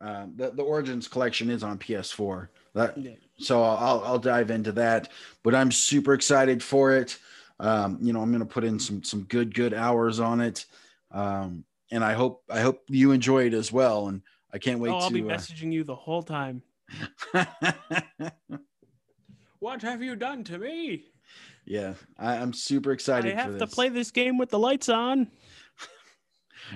Uh, 0.00 0.26
the 0.34 0.50
the 0.50 0.62
Origins 0.62 1.06
collection 1.06 1.48
is 1.50 1.62
on 1.62 1.78
PS4. 1.78 2.48
That 2.74 2.98
Yeah. 2.98 3.12
so 3.38 3.62
I'll 3.62 4.02
I'll 4.04 4.18
dive 4.18 4.50
into 4.50 4.72
that. 4.72 5.10
But 5.42 5.54
I'm 5.54 5.70
super 5.70 6.14
excited 6.14 6.62
for 6.62 6.92
it. 6.92 7.18
Um, 7.60 7.98
you 8.00 8.12
know, 8.12 8.20
I'm 8.20 8.32
gonna 8.32 8.44
put 8.44 8.64
in 8.64 8.78
some 8.78 9.02
some 9.04 9.22
good 9.24 9.54
good 9.54 9.74
hours 9.74 10.18
on 10.18 10.40
it, 10.40 10.66
um, 11.12 11.64
and 11.92 12.02
I 12.04 12.14
hope 12.14 12.42
I 12.50 12.60
hope 12.60 12.82
you 12.88 13.12
enjoy 13.12 13.46
it 13.46 13.54
as 13.54 13.70
well. 13.70 14.08
And 14.08 14.22
I 14.52 14.58
can't 14.58 14.80
wait 14.80 14.90
oh, 14.90 14.98
I'll 14.98 15.10
be 15.10 15.22
to. 15.22 15.30
uh, 15.30 15.36
messaging 15.36 15.72
you 15.72 15.84
the 15.84 15.94
whole 15.94 16.22
time. 16.22 16.62
What 19.62 19.80
have 19.82 20.02
you 20.02 20.16
done 20.16 20.42
to 20.44 20.58
me? 20.58 21.04
Yeah, 21.64 21.94
I, 22.18 22.36
I'm 22.38 22.52
super 22.52 22.90
excited. 22.90 23.30
I 23.32 23.40
have 23.40 23.52
to 23.52 23.66
this. 23.66 23.72
play 23.72 23.88
this 23.88 24.10
game 24.10 24.36
with 24.36 24.50
the 24.50 24.58
lights 24.58 24.88
on. 24.88 25.30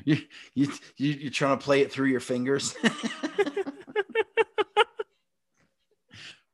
You, 0.05 0.19
you, 0.55 0.73
you, 0.97 1.13
you're 1.13 1.31
trying 1.31 1.59
to 1.59 1.65
play 1.65 1.81
it 1.81 1.93
through 1.93 2.09
your 2.09 2.21
fingers. 2.21 2.75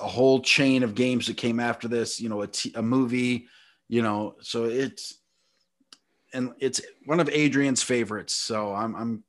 a 0.00 0.06
whole 0.08 0.40
chain 0.40 0.82
of 0.82 0.94
games 0.94 1.26
that 1.26 1.36
came 1.36 1.60
after 1.60 1.88
this. 1.88 2.20
You 2.20 2.28
know, 2.28 2.42
a, 2.42 2.46
t- 2.46 2.72
a 2.74 2.82
movie. 2.82 3.48
You 3.88 4.02
know, 4.02 4.36
so 4.40 4.64
it's 4.64 5.18
and 6.32 6.52
it's 6.60 6.80
one 7.06 7.20
of 7.20 7.28
Adrian's 7.28 7.82
favorites. 7.82 8.34
So 8.34 8.72
I'm 8.72 8.94
I'm 8.94 9.24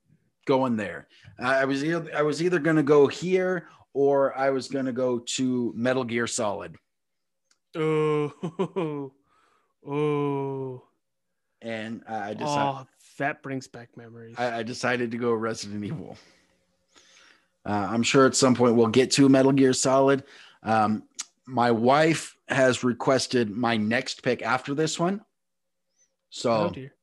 going 0.45 0.77
there. 0.77 1.07
I 1.39 1.61
I 1.61 1.65
was 1.65 1.83
either, 1.83 2.11
I 2.15 2.21
was 2.21 2.41
either 2.41 2.59
going 2.59 2.75
to 2.75 2.83
go 2.83 3.07
here 3.07 3.67
or 3.93 4.37
I 4.37 4.51
was 4.51 4.67
going 4.67 4.85
to 4.85 4.93
go 4.93 5.19
to 5.19 5.73
Metal 5.75 6.03
Gear 6.03 6.27
Solid. 6.27 6.75
Oh, 7.75 8.31
oh, 9.87 10.83
And 11.61 12.03
I 12.07 12.33
decided 12.33 12.59
oh, 12.59 12.87
that 13.17 13.43
brings 13.43 13.67
back 13.67 13.89
memories. 13.95 14.35
I, 14.37 14.59
I 14.59 14.63
decided 14.63 15.11
to 15.11 15.17
go 15.17 15.31
Resident 15.33 15.83
Evil. 15.83 16.17
Uh, 17.65 17.87
I'm 17.91 18.01
sure 18.03 18.25
at 18.25 18.35
some 18.35 18.55
point 18.55 18.75
we'll 18.75 18.87
get 18.87 19.11
to 19.11 19.29
Metal 19.29 19.51
Gear 19.51 19.73
Solid. 19.73 20.23
Um, 20.63 21.03
my 21.45 21.69
wife 21.71 22.35
has 22.47 22.83
requested 22.83 23.51
my 23.51 23.77
next 23.77 24.23
pick 24.23 24.41
after 24.41 24.73
this 24.73 24.99
one. 24.99 25.21
oh 25.21 25.25
So 26.31 26.69
dear. 26.71 26.93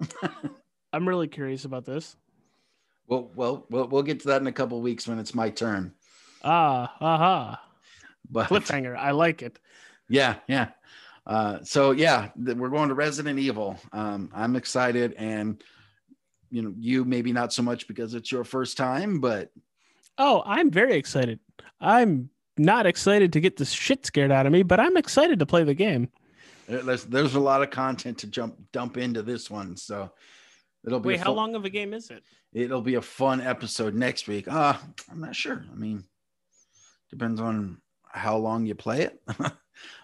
I'm 0.92 1.08
really 1.08 1.26
curious 1.28 1.64
about 1.64 1.84
this. 1.84 2.16
we'll, 3.08 3.30
we'll, 3.34 3.66
we'll, 3.70 3.88
we'll 3.88 4.02
get 4.02 4.20
to 4.20 4.28
that 4.28 4.40
in 4.40 4.46
a 4.46 4.52
couple 4.52 4.80
weeks 4.80 5.08
when 5.08 5.18
it's 5.18 5.34
my 5.34 5.50
turn. 5.50 5.92
Ah, 6.44 6.94
aha. 7.00 7.62
But 8.30 8.48
Cliffhanger. 8.48 8.96
I 8.96 9.10
like 9.10 9.42
it. 9.42 9.58
yeah, 10.08 10.36
yeah. 10.46 10.68
Uh, 11.28 11.58
so 11.62 11.90
yeah, 11.90 12.30
th- 12.42 12.56
we're 12.56 12.70
going 12.70 12.88
to 12.88 12.94
Resident 12.94 13.38
Evil. 13.38 13.78
Um, 13.92 14.30
I'm 14.34 14.56
excited, 14.56 15.12
and 15.18 15.62
you 16.50 16.62
know, 16.62 16.72
you 16.78 17.04
maybe 17.04 17.32
not 17.32 17.52
so 17.52 17.62
much 17.62 17.86
because 17.86 18.14
it's 18.14 18.32
your 18.32 18.44
first 18.44 18.76
time, 18.78 19.20
but 19.20 19.50
Oh, 20.16 20.42
I'm 20.44 20.70
very 20.70 20.96
excited. 20.96 21.38
I'm 21.80 22.30
not 22.56 22.86
excited 22.86 23.32
to 23.34 23.40
get 23.40 23.56
the 23.56 23.64
shit 23.64 24.04
scared 24.04 24.32
out 24.32 24.46
of 24.46 24.52
me, 24.52 24.64
but 24.64 24.80
I'm 24.80 24.96
excited 24.96 25.38
to 25.38 25.46
play 25.46 25.62
the 25.62 25.74
game. 25.74 26.08
there's 26.66 27.04
there's 27.04 27.34
a 27.34 27.40
lot 27.40 27.62
of 27.62 27.70
content 27.70 28.18
to 28.18 28.26
jump 28.26 28.56
dump 28.72 28.96
into 28.96 29.22
this 29.22 29.50
one. 29.50 29.76
So 29.76 30.10
it'll 30.84 30.98
be 31.00 31.08
Wait, 31.08 31.20
how 31.20 31.32
long 31.32 31.54
of 31.54 31.64
a 31.64 31.70
game 31.70 31.92
is 31.94 32.10
it? 32.10 32.24
It'll 32.52 32.82
be 32.82 32.94
a 32.94 33.02
fun 33.02 33.40
episode 33.42 33.94
next 33.94 34.26
week. 34.26 34.48
Uh, 34.48 34.74
I'm 35.10 35.20
not 35.20 35.36
sure. 35.36 35.64
I 35.70 35.74
mean, 35.74 36.04
depends 37.10 37.40
on 37.40 37.80
how 38.10 38.38
long 38.38 38.64
you 38.66 38.74
play 38.74 39.02
it. 39.02 39.20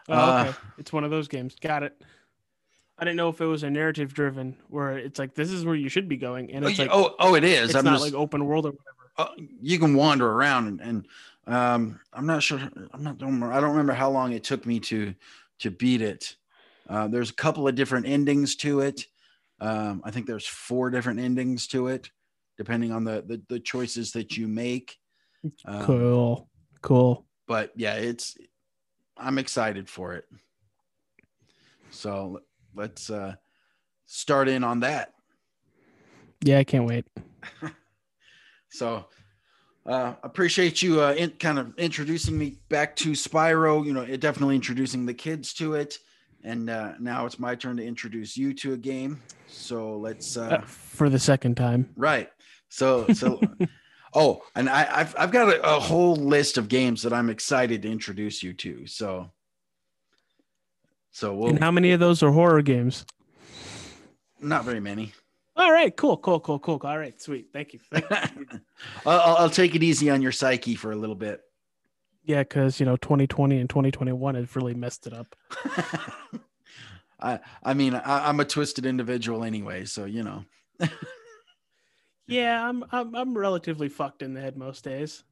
Oh, 0.09 0.13
Uh, 0.15 0.45
okay. 0.49 0.59
It's 0.79 0.93
one 0.93 1.05
of 1.05 1.11
those 1.11 1.29
games. 1.29 1.57
Got 1.61 1.83
it. 1.83 2.01
I 2.99 3.05
didn't 3.05 3.17
know 3.17 3.29
if 3.29 3.41
it 3.41 3.47
was 3.47 3.63
a 3.65 3.71
narrative 3.71 4.15
driven 4.15 4.57
where 4.69 4.97
it's 4.97 5.19
like 5.19 5.35
this 5.35 5.51
is 5.51 5.65
where 5.65 5.75
you 5.75 5.89
should 5.89 6.09
be 6.09 6.17
going, 6.17 6.53
and 6.53 6.65
oh, 6.65 6.69
it's 6.69 6.79
like 6.79 6.91
oh, 6.93 7.15
oh, 7.19 7.35
it 7.35 7.43
is. 7.45 7.71
it's 7.71 7.75
I'm 7.75 7.85
not 7.85 7.95
just, 7.95 8.05
like 8.05 8.15
open 8.15 8.45
world 8.45 8.67
or 8.67 8.71
whatever. 8.73 9.31
uh, 9.33 9.35
you 9.61 9.79
can 9.81 9.95
wander 9.95 10.31
around 10.31 10.69
and, 10.69 10.81
and 10.81 11.07
um, 11.47 12.01
I'm 12.13 12.27
not 12.27 12.43
sure. 12.43 12.61
I'm 12.93 13.03
not. 13.03 13.19
Don't, 13.19 13.33
remember- 13.35 13.53
I 13.53 13.61
don't 13.61 13.71
remember 13.71 13.95
how 13.95 14.11
long 14.11 14.33
it 14.33 14.45
took 14.45 14.65
me 14.65 14.79
to 14.81 15.13
to 15.61 15.71
beat 15.71 16.03
it. 16.03 16.37
Uh, 16.89 17.09
there's 17.09 17.31
a 17.31 17.35
couple 17.35 17.67
of 17.67 17.75
different 17.75 18.07
endings 18.07 18.57
to 18.57 18.81
it. 18.81 19.07
Um, 19.61 20.01
I 20.05 20.11
think 20.11 20.27
there's 20.27 20.47
four 20.47 20.91
different 20.91 21.19
endings 21.21 21.67
to 21.69 21.89
it, 21.89 22.11
depending 22.59 22.93
on 22.93 23.03
the 23.05 23.25
the, 23.27 23.43
the 23.49 23.61
choices 23.61 24.13
that 24.13 24.37
you 24.37 24.47
make. 24.47 24.97
Um, 25.67 25.85
Cool, 25.85 26.49
cool. 26.81 27.27
but 27.49 27.73
yeah, 27.77 27.95
it's 27.97 28.37
I'm 29.17 29.39
excited 29.39 29.89
for 29.89 30.15
it. 30.15 30.25
So 31.91 32.41
let's 32.75 33.11
uh 33.11 33.35
start 34.07 34.49
in 34.49 34.65
on 34.65 34.81
that. 34.81 35.13
Yeah, 36.43 36.59
I 36.59 36.65
can't 36.65 36.87
wait. 36.87 37.07
So 38.71 39.07
uh 39.87 40.15
appreciate 40.25 40.83
you 40.83 41.01
uh 41.01 41.13
in, 41.13 41.31
kind 41.31 41.59
of 41.61 41.79
introducing 41.79 42.37
me 42.37 42.59
back 42.69 42.97
to 42.97 43.13
Spyro, 43.13 43.85
you 43.87 43.93
know, 43.93 44.01
it 44.01 44.21
definitely 44.21 44.57
introducing 44.57 45.07
the 45.07 45.15
kids 45.15 45.53
to 45.55 45.75
it. 45.75 45.99
And 46.43 46.69
uh 46.69 46.95
now 46.99 47.25
it's 47.27 47.39
my 47.39 47.55
turn 47.55 47.77
to 47.77 47.85
introduce 47.85 48.37
you 48.37 48.53
to 48.55 48.73
a 48.73 48.77
game. 48.77 49.23
So 49.47 49.97
let's 49.99 50.37
Uh, 50.37 50.41
uh 50.41 50.63
for 50.67 51.09
the 51.09 51.19
second 51.21 51.57
time. 51.57 51.89
right. 51.97 52.31
So 52.69 53.07
so 53.13 53.41
oh, 54.15 54.43
and 54.55 54.69
I 54.69 54.89
I've 55.01 55.15
I've 55.19 55.31
got 55.33 55.49
a, 55.49 55.77
a 55.77 55.81
whole 55.81 56.17
list 56.17 56.59
of 56.59 56.69
games 56.69 57.03
that 57.03 57.13
I'm 57.13 57.31
excited 57.31 57.83
to 57.83 57.91
introduce 57.91 58.43
you 58.43 58.53
to. 58.55 58.87
So 58.87 59.31
so 61.11 61.35
we'll 61.35 61.51
and 61.51 61.59
how 61.59 61.71
many 61.71 61.93
of 61.93 62.01
those 62.01 62.23
are 62.23 62.31
horror 62.33 62.63
games? 62.63 63.05
Not 64.41 64.65
very 64.65 64.81
many. 64.81 65.13
All 65.57 65.71
right, 65.73 65.97
cool, 65.97 66.17
cool, 66.17 66.41
cool, 66.41 66.59
cool. 66.59 66.81
All 66.83 66.99
right, 66.99 67.21
sweet. 67.21 67.47
Thank 67.53 67.73
you. 67.75 67.81
Thank 67.93 68.11
you. 68.11 68.47
I'll, 69.07 69.21
I'll- 69.21 69.37
I'll 69.37 69.51
take 69.51 69.75
it 69.77 69.83
easy 69.85 70.11
on 70.11 70.21
your 70.21 70.33
psyche 70.33 70.75
for 70.75 70.91
a 70.91 70.97
little 70.97 71.15
bit. 71.15 71.41
yeah, 72.25 72.43
because 72.43 72.81
you 72.81 72.87
know, 72.87 72.97
2020 72.97 73.59
and 73.61 73.71
2021 73.71 74.35
has 74.35 74.57
really 74.57 74.75
messed 74.75 75.07
it 75.07 75.13
up. 75.13 75.37
I 77.21 77.39
I 77.63 77.75
mean 77.75 77.95
I, 77.95 78.29
I'm 78.29 78.41
a 78.41 78.45
twisted 78.45 78.85
individual 78.85 79.45
anyway, 79.45 79.85
so 79.85 80.05
you 80.05 80.25
know. 80.25 80.45
Yeah, 82.27 82.67
I'm 82.69 82.85
I'm 82.91 83.15
I'm 83.15 83.37
relatively 83.37 83.89
fucked 83.89 84.23
in 84.23 84.35
the 84.35 84.41
head 84.41 84.57
most 84.57 84.83
days. 84.85 85.25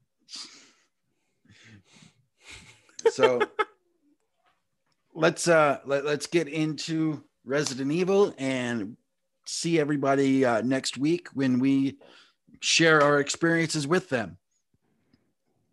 So 3.10 3.40
let's 5.14 5.48
uh 5.48 5.78
let, 5.84 6.04
let's 6.04 6.26
get 6.26 6.48
into 6.48 7.24
Resident 7.44 7.90
Evil 7.92 8.34
and 8.38 8.96
see 9.46 9.80
everybody 9.80 10.44
uh, 10.44 10.62
next 10.62 10.98
week 10.98 11.28
when 11.34 11.58
we 11.58 11.96
share 12.60 13.00
our 13.02 13.18
experiences 13.20 13.86
with 13.86 14.08
them. 14.08 14.38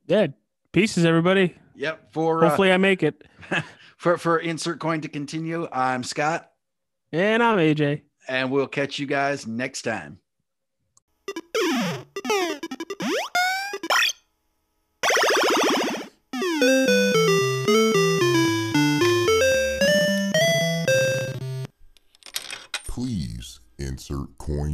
Yeah, 0.08 0.28
pieces, 0.72 1.06
everybody. 1.06 1.56
Yep. 1.76 2.14
For 2.14 2.44
uh, 2.44 2.48
Hopefully, 2.50 2.72
I 2.72 2.78
make 2.78 3.04
it. 3.04 3.24
for 3.98 4.18
for 4.18 4.40
insert 4.40 4.80
coin 4.80 5.02
to 5.02 5.08
continue. 5.10 5.68
I'm 5.72 6.04
Scott, 6.04 6.50
And 7.12 7.44
I'm 7.44 7.58
AJ. 7.58 8.02
and 8.28 8.50
we'll 8.52 8.68
catch 8.68 8.98
you 9.00 9.06
guys 9.06 9.46
next 9.46 9.84
time. 9.84 10.20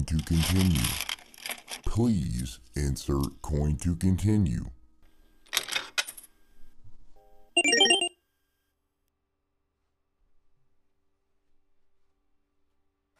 To 0.06 0.18
continue. 0.18 0.80
Please 1.86 2.60
insert 2.76 3.42
coin 3.42 3.78
to 3.78 3.96
continue. 3.96 4.66